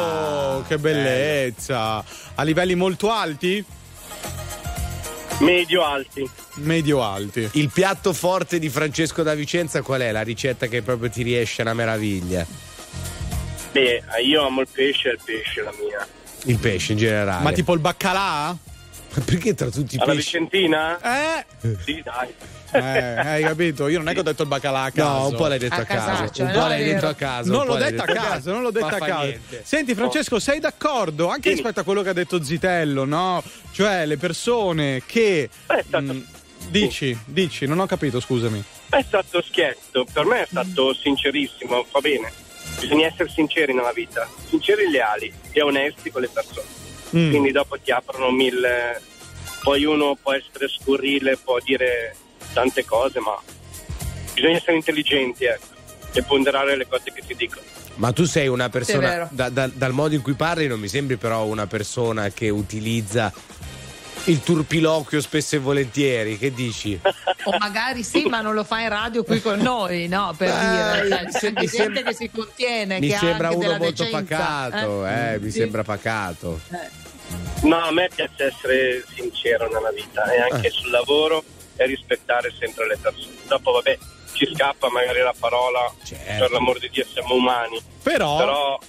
[0.67, 2.03] che bellezza!
[2.35, 3.63] A livelli molto alti?
[5.39, 6.29] Medio alti.
[6.55, 7.49] Medio alti.
[7.53, 10.11] Il piatto forte di Francesco da Vicenza qual è?
[10.11, 12.45] La ricetta che proprio ti riesce una meraviglia?
[13.71, 16.07] Beh, io amo il pesce e il pesce è la mia.
[16.45, 17.43] Il pesce in generale.
[17.43, 18.55] Ma tipo il baccalà?
[19.25, 20.37] Perché tra tutti i Alla pesci?
[20.39, 20.99] Vicentina?
[20.99, 21.45] Eh?
[21.85, 22.33] Sì, dai.
[22.71, 23.87] Eh, hai capito?
[23.87, 25.19] Io non è che ho detto il baccalà a caso.
[25.19, 26.43] No, un po' l'hai detto a, A caso.
[26.43, 27.51] un po' l'hai detto a caso.
[27.51, 29.33] Non l'ho detta a detto caso, non l'ho detta Ma a caso.
[29.63, 33.43] Senti, Francesco, sei d'accordo anche rispetto a quello che ha detto Zitello, no?
[33.71, 35.49] Cioè, le persone che.
[35.99, 36.19] mm,
[36.67, 38.63] dici, dici, non ho capito, scusami.
[38.89, 42.31] È stato scherzo, per me è stato sincerissimo, va bene.
[42.79, 46.67] Bisogna essere sinceri nella vita, sinceri e leali e onesti con le persone.
[47.15, 47.29] Mm.
[47.29, 49.01] Quindi dopo ti aprono mille.
[49.61, 52.15] Poi uno può essere scurrile, può dire
[52.53, 53.37] tante cose, ma
[54.33, 55.65] bisogna essere intelligenti ecco,
[56.13, 57.61] e ponderare le cose che si dicono.
[57.95, 61.17] Ma tu sei una persona, da- da- dal modo in cui parli, non mi sembri
[61.17, 63.31] però una persona che utilizza
[64.25, 66.37] il turpiloquio spesso e volentieri.
[66.37, 66.97] Che dici?
[67.45, 70.33] O magari sì, ma non lo fa in radio qui con noi, no?
[70.37, 73.55] Per Eh, dire, mi Cioè, c'è mi gente sembra- che si contiene, mi sembra anche
[73.59, 75.57] uno della molto decenza, pacato, eh, mi Sì.
[75.59, 76.59] sembra pacato.
[77.63, 80.71] No, a me piace essere sincero nella vita e anche Eh.
[80.71, 81.43] sul lavoro
[81.79, 83.35] e rispettare sempre le persone.
[83.47, 83.97] Dopo, vabbè,
[84.33, 85.91] ci scappa magari la parola,
[86.37, 87.81] per l'amor di Dio siamo umani.
[88.03, 88.79] Però, Però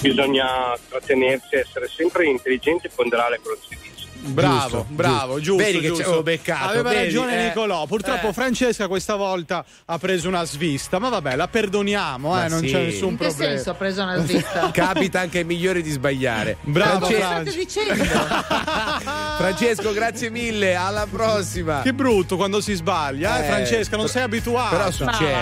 [0.00, 3.85] bisogna trattenersi essere sempre intelligenti e ponderare quello che si dice.
[4.26, 5.40] Bravo, Giusto, bravo, giusto.
[5.40, 5.64] giusto.
[5.64, 7.44] Vedi che ci avevo beccato, Aveva vedi, ragione eh.
[7.48, 7.86] Nicolò.
[7.86, 8.32] Purtroppo Eh.
[8.32, 12.66] Francesca questa volta ha preso una svista, ma vabbè, la perdoniamo, eh, non sì.
[12.66, 13.52] c'è nessun In che problema.
[13.54, 14.70] senso ha preso una svista?
[14.74, 16.56] Capita anche ai migliori di sbagliare.
[16.62, 18.04] Bravo, France- Cosa state dicendo?
[19.38, 20.74] Francesco, grazie mille.
[20.74, 21.82] Alla prossima.
[21.82, 24.76] Che brutto quando si sbaglia, eh, Eh, Francesca, non sei abituata.
[24.76, 25.34] però succede.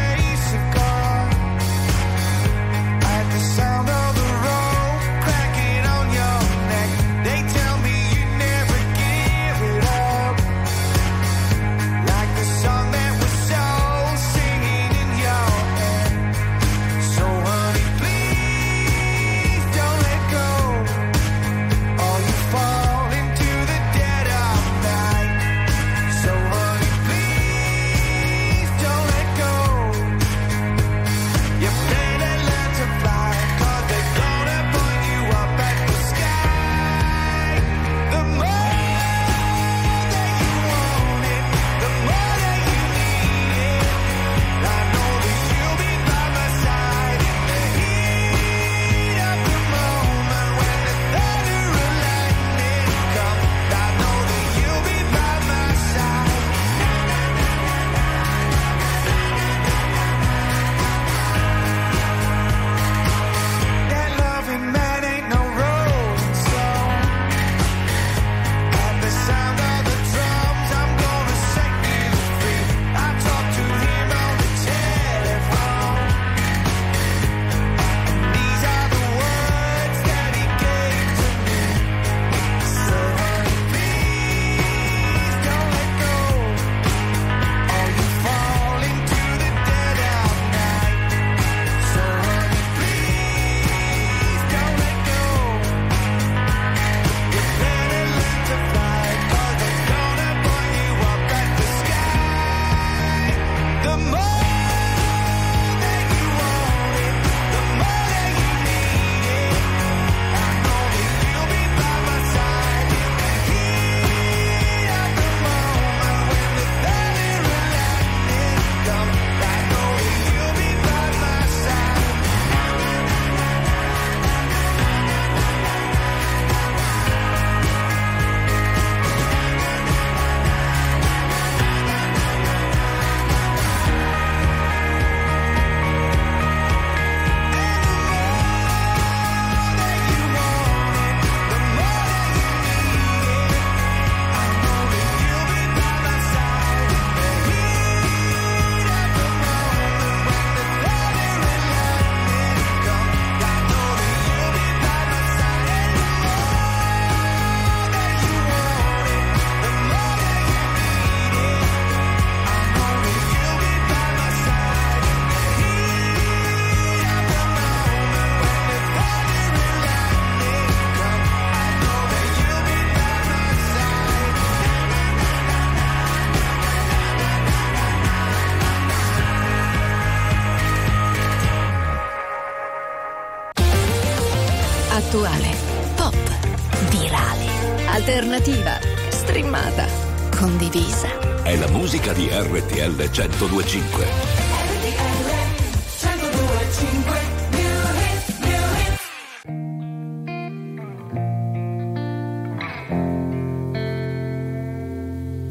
[190.41, 191.07] condivisa.
[191.43, 194.05] È la musica di RTL 1025.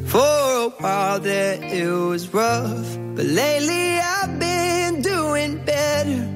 [0.07, 6.27] For a while there it was rough, but lately I've been doing better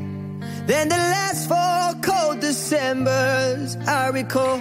[0.66, 4.60] than the last four cold Decembers I recall.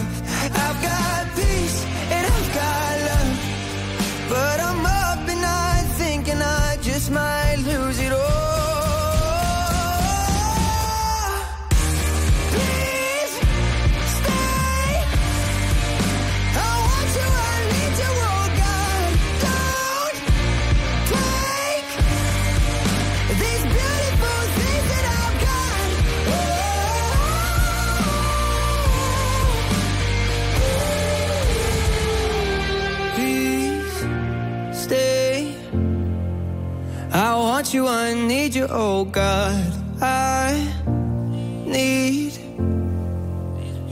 [37.73, 39.70] You, I need you, oh God.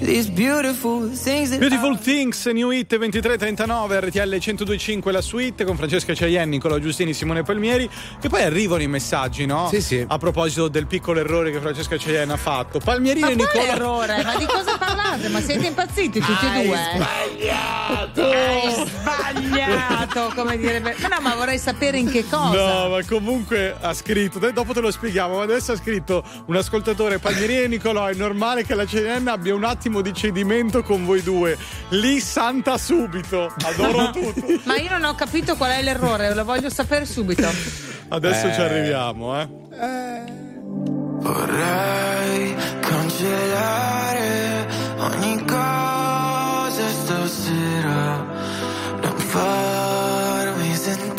[0.09, 6.79] Beautiful things Beautiful Things, New Hit 2339, RTL 1025 la suite con Francesca Ciaienni, Nicola
[6.79, 7.87] Giustini, Simone Palmieri.
[8.19, 9.67] Che poi arrivano i messaggi, no?
[9.69, 10.03] Sì, sì.
[10.07, 12.79] A proposito del piccolo errore che Francesca Ciaienni ha fatto.
[12.79, 13.63] Palmieri e Nicola.
[13.67, 14.23] errore?
[14.23, 15.27] Ma di cosa parlate?
[15.29, 16.77] Ma siete impazziti tutti e due?
[16.95, 18.31] sbagliato!
[18.31, 20.95] Hai sbagliato, come direbbe.
[21.01, 22.83] Ma no, ma vorrei sapere in che cosa.
[22.83, 26.55] No, ma comunque ha scritto, dai, dopo te lo spieghiamo, ma adesso ha scritto un
[26.55, 31.05] ascoltatore, Palmieri e Nicolò, è normale che la CNN abbia un attimo di cedimento con
[31.05, 31.57] voi due.
[31.89, 33.53] Lì santa subito.
[33.63, 34.61] Adoro tutti.
[34.65, 37.47] Ma io non ho capito qual è l'errore, lo voglio sapere subito.
[38.09, 38.53] Adesso Eh.
[38.53, 39.47] ci arriviamo, eh.
[41.21, 48.25] Vorrei cancellare ogni cosa stasera,
[49.01, 51.18] non farmi sentire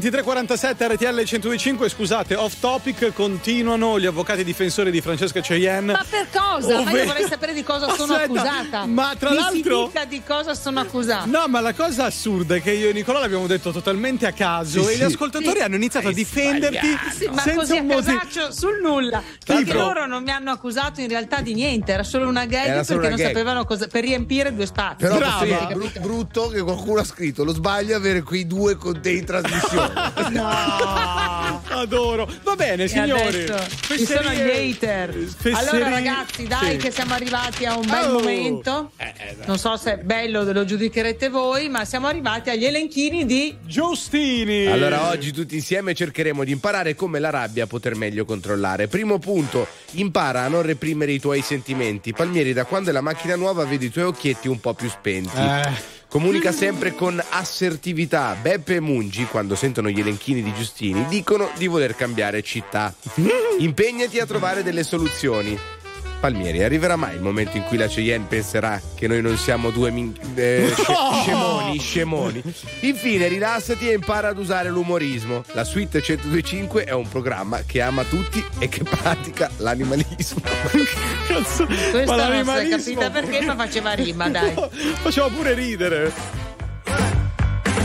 [0.00, 6.26] 2347 RTL 125 scusate off topic continuano gli avvocati difensori di Francesca Cheyenne Ma per
[6.30, 6.74] cosa?
[6.74, 8.84] Ma Ovvero- io vorrei sapere di cosa sono Aspetta, accusata.
[8.86, 11.24] ma tra Mi l'altro- Si dica di cosa sono accusata.
[11.26, 14.82] No, ma la cosa assurda è che io e Nicola l'abbiamo detto totalmente a caso
[14.82, 14.98] Sì, e sì.
[14.98, 15.62] gli ascoltatori Sì.
[15.62, 18.18] hanno iniziato a difenderti Sì, ma senza così a un motivo.
[18.18, 19.22] casaccio sul nulla.
[19.44, 19.78] Perché Tipo?
[19.78, 22.96] loro non mi hanno accusato in realtà di niente, era solo una gag solo perché
[22.98, 23.26] una non gag.
[23.28, 23.86] sapevano cosa.
[23.86, 25.04] per riempire due spazi.
[25.04, 25.18] Però
[25.72, 29.24] bru- brutto che qualcuno ha scritto lo sbaglio è avere quei due con te in
[29.24, 29.85] trasmissione.
[31.68, 32.28] Adoro.
[32.42, 33.46] Va bene, E signori.
[33.86, 35.12] ci sono gli hater.
[35.12, 36.76] fesserie- Allora, ragazzi, dai, Sì.
[36.78, 38.12] che siamo arrivati a un bel Oh.
[38.12, 38.90] momento.
[39.46, 44.66] Non so se è bello, lo giudicherete voi, ma siamo arrivati agli elenchini di Giustini.
[44.66, 48.88] Allora oggi tutti insieme cercheremo di imparare come la rabbia poter meglio controllare.
[48.88, 52.12] Primo punto, impara a non reprimere i tuoi sentimenti.
[52.12, 55.36] Palmieri, da quando è la macchina nuova vedi i tuoi occhietti un po' più spenti.
[55.36, 55.95] Eh.
[56.16, 58.34] Comunica sempre con assertività.
[58.40, 62.94] Beppe e Mungi, quando sentono gli elenchini di Giustini, dicono di voler cambiare città.
[63.60, 65.58] Impegnati a trovare delle soluzioni.
[66.20, 69.90] Palmieri, arriverà mai il momento in cui la Cheyenne penserà che noi non siamo due
[69.90, 71.22] min- eh, No!
[71.22, 72.42] scemoni, scemoni?
[72.80, 75.44] Infine, rilassati e impara ad usare l'umorismo.
[75.52, 80.40] La Suite 1025 è un programma che ama tutti e che pratica l'animalismo.
[81.28, 84.54] Cazzo, Questa ma non si è l'animalismo- capita perché, ma faceva rima, dai.
[85.02, 86.12] Faceva pure ridere.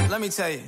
[0.09, 0.61] Let me tell you.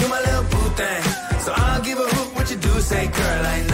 [0.00, 1.02] You my little boo thing.
[1.40, 3.44] So I'll give a hoot what you do say, girl.
[3.46, 3.73] I know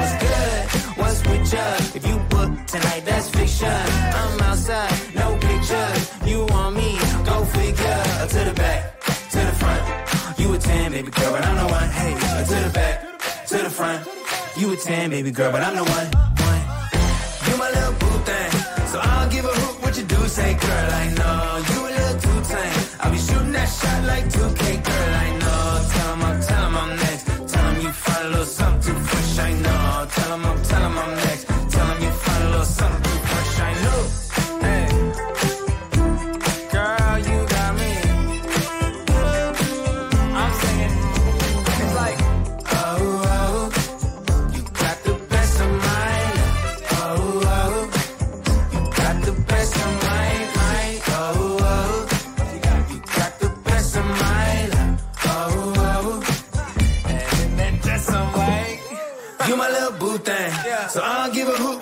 [1.53, 3.67] If you book tonight, that's fiction.
[3.67, 6.09] I'm outside, no pictures.
[6.25, 6.97] You want me?
[7.25, 8.03] Go figure.
[8.29, 10.39] To the back, to the front.
[10.39, 11.89] You a 10, baby girl, but I'm the one.
[11.89, 12.13] Hey,
[12.45, 14.07] to the back, to the front.
[14.55, 16.07] You a 10, baby girl, but I'm the one.
[16.47, 16.63] one.
[17.51, 18.51] You my little boo thing.
[18.87, 20.89] So I'll give a hoot what you do say, girl.
[21.03, 22.79] I know you a little too tame.
[23.01, 25.13] I'll be shooting that shot like 2K, girl.
[25.25, 25.89] I know.
[25.91, 27.25] Tell 'em I'm, tell 'em I'm next.
[27.51, 29.39] Tell 'em you find a little something too fresh.
[29.39, 30.07] I know.
[30.15, 31.20] Tell 'em I'm, tell 'em I'm next.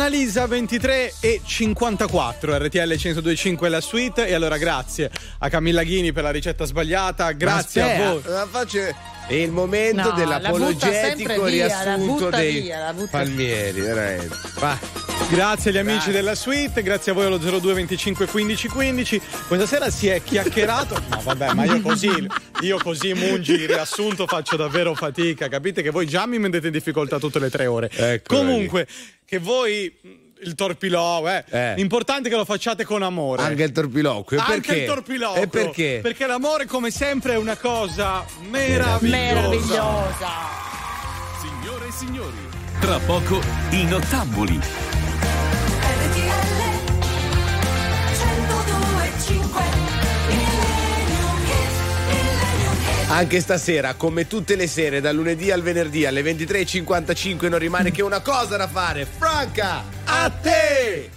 [0.00, 6.22] Annalisa 23 e 54 RTL 1025 la suite e allora grazie a Camilla Ghini per
[6.22, 8.78] la ricetta sbagliata grazie Aspetta, a voi la faccio-
[9.26, 14.34] È il momento No, dell'apologetico via, riassunto dei via, palmieri, veramente.
[14.58, 14.78] Va.
[15.28, 16.12] Grazie agli amici Grazie.
[16.12, 19.22] della suite, grazie a voi allo 02 25 15 15.
[19.46, 21.00] Questa sera si è chiacchierato.
[21.10, 22.08] No, vabbè, ma io così,
[22.60, 27.18] io così mungi riassunto faccio davvero fatica, capite che voi già mi mettete in difficoltà
[27.18, 27.90] tutte le tre ore.
[27.92, 28.94] Ecco Comunque, lì.
[29.24, 30.10] che voi mm,
[30.42, 31.44] il torpilò, eh.
[31.48, 31.74] eh.
[31.76, 33.42] L'importante è che lo facciate con amore.
[33.42, 34.40] Anche il torpilocquio.
[34.40, 35.42] Anche il torpilocquio.
[35.42, 36.00] E perché?
[36.02, 39.16] Perché l'amore, come sempre, è una cosa meravigliosa.
[39.16, 40.28] Meravigliosa.
[41.40, 42.48] Signore e signori,
[42.80, 43.40] tra poco
[43.70, 44.58] i nottamboli.
[45.82, 46.60] RTL
[48.16, 49.79] 102 5
[53.10, 58.02] Anche stasera, come tutte le sere, dal lunedì al venerdì alle 23.55 non rimane che
[58.02, 59.04] una cosa da fare.
[59.04, 61.10] Franca, a te!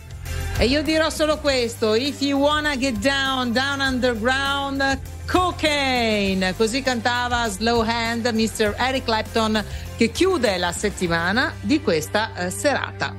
[0.57, 6.55] E io dirò solo questo: If you wanna get down, down underground, cocaine.
[6.55, 8.73] Così cantava Slow Hand Mr.
[8.75, 9.63] Eric Clapton,
[9.95, 13.15] che chiude la settimana di questa eh, serata.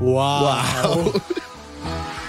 [0.00, 1.12] Wow.
[1.14, 2.18] If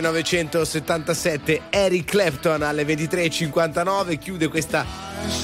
[0.00, 4.84] 1977 Eric Clapton alle 23.59 chiude questa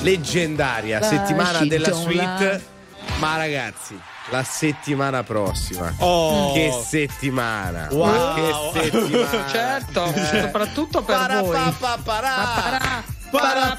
[0.02, 2.74] leggendaria settimana della suite.
[3.18, 3.98] Ma ragazzi,
[4.30, 5.94] la settimana prossima.
[5.98, 6.52] Oh.
[6.52, 7.88] Che settimana!
[7.90, 8.06] Wow.
[8.06, 9.46] Ma che settimana!
[9.50, 11.74] Certo, soprattutto per Para voi.
[11.78, 13.02] pa pa.
[13.30, 13.76] Para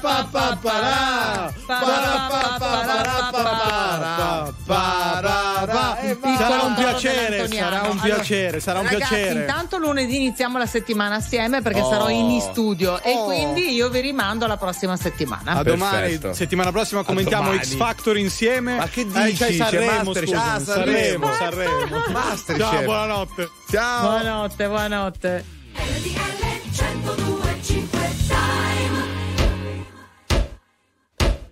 [6.36, 9.40] Sarà un piacere, sarà un Allora, piacere, sarà un ragazzi, piacere.
[9.40, 11.90] Intanto lunedì iniziamo la settimana assieme perché Oh.
[11.90, 13.24] sarò in studio e Oh.
[13.24, 15.52] quindi io vi rimando alla prossima settimana.
[15.52, 17.52] A domani, settimana prossima commentiamo.
[17.56, 18.76] X Factor insieme.
[18.76, 19.36] Ma che Eh, dici?
[19.36, 20.24] c'è C'è Sanremo, Masterchef.
[20.34, 21.70] scusami, Ah, Sanremo, Sanremo.
[21.88, 22.04] Sanremo.
[22.12, 22.70] Masterchef.
[22.70, 23.48] Ciao, buonanotte.
[23.70, 24.00] Ciao.
[24.08, 25.44] Buonanotte, buonanotte.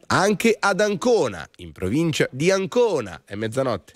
[0.08, 3.94] Anche ad Ancona, in provincia di Ancona, è mezzanotte.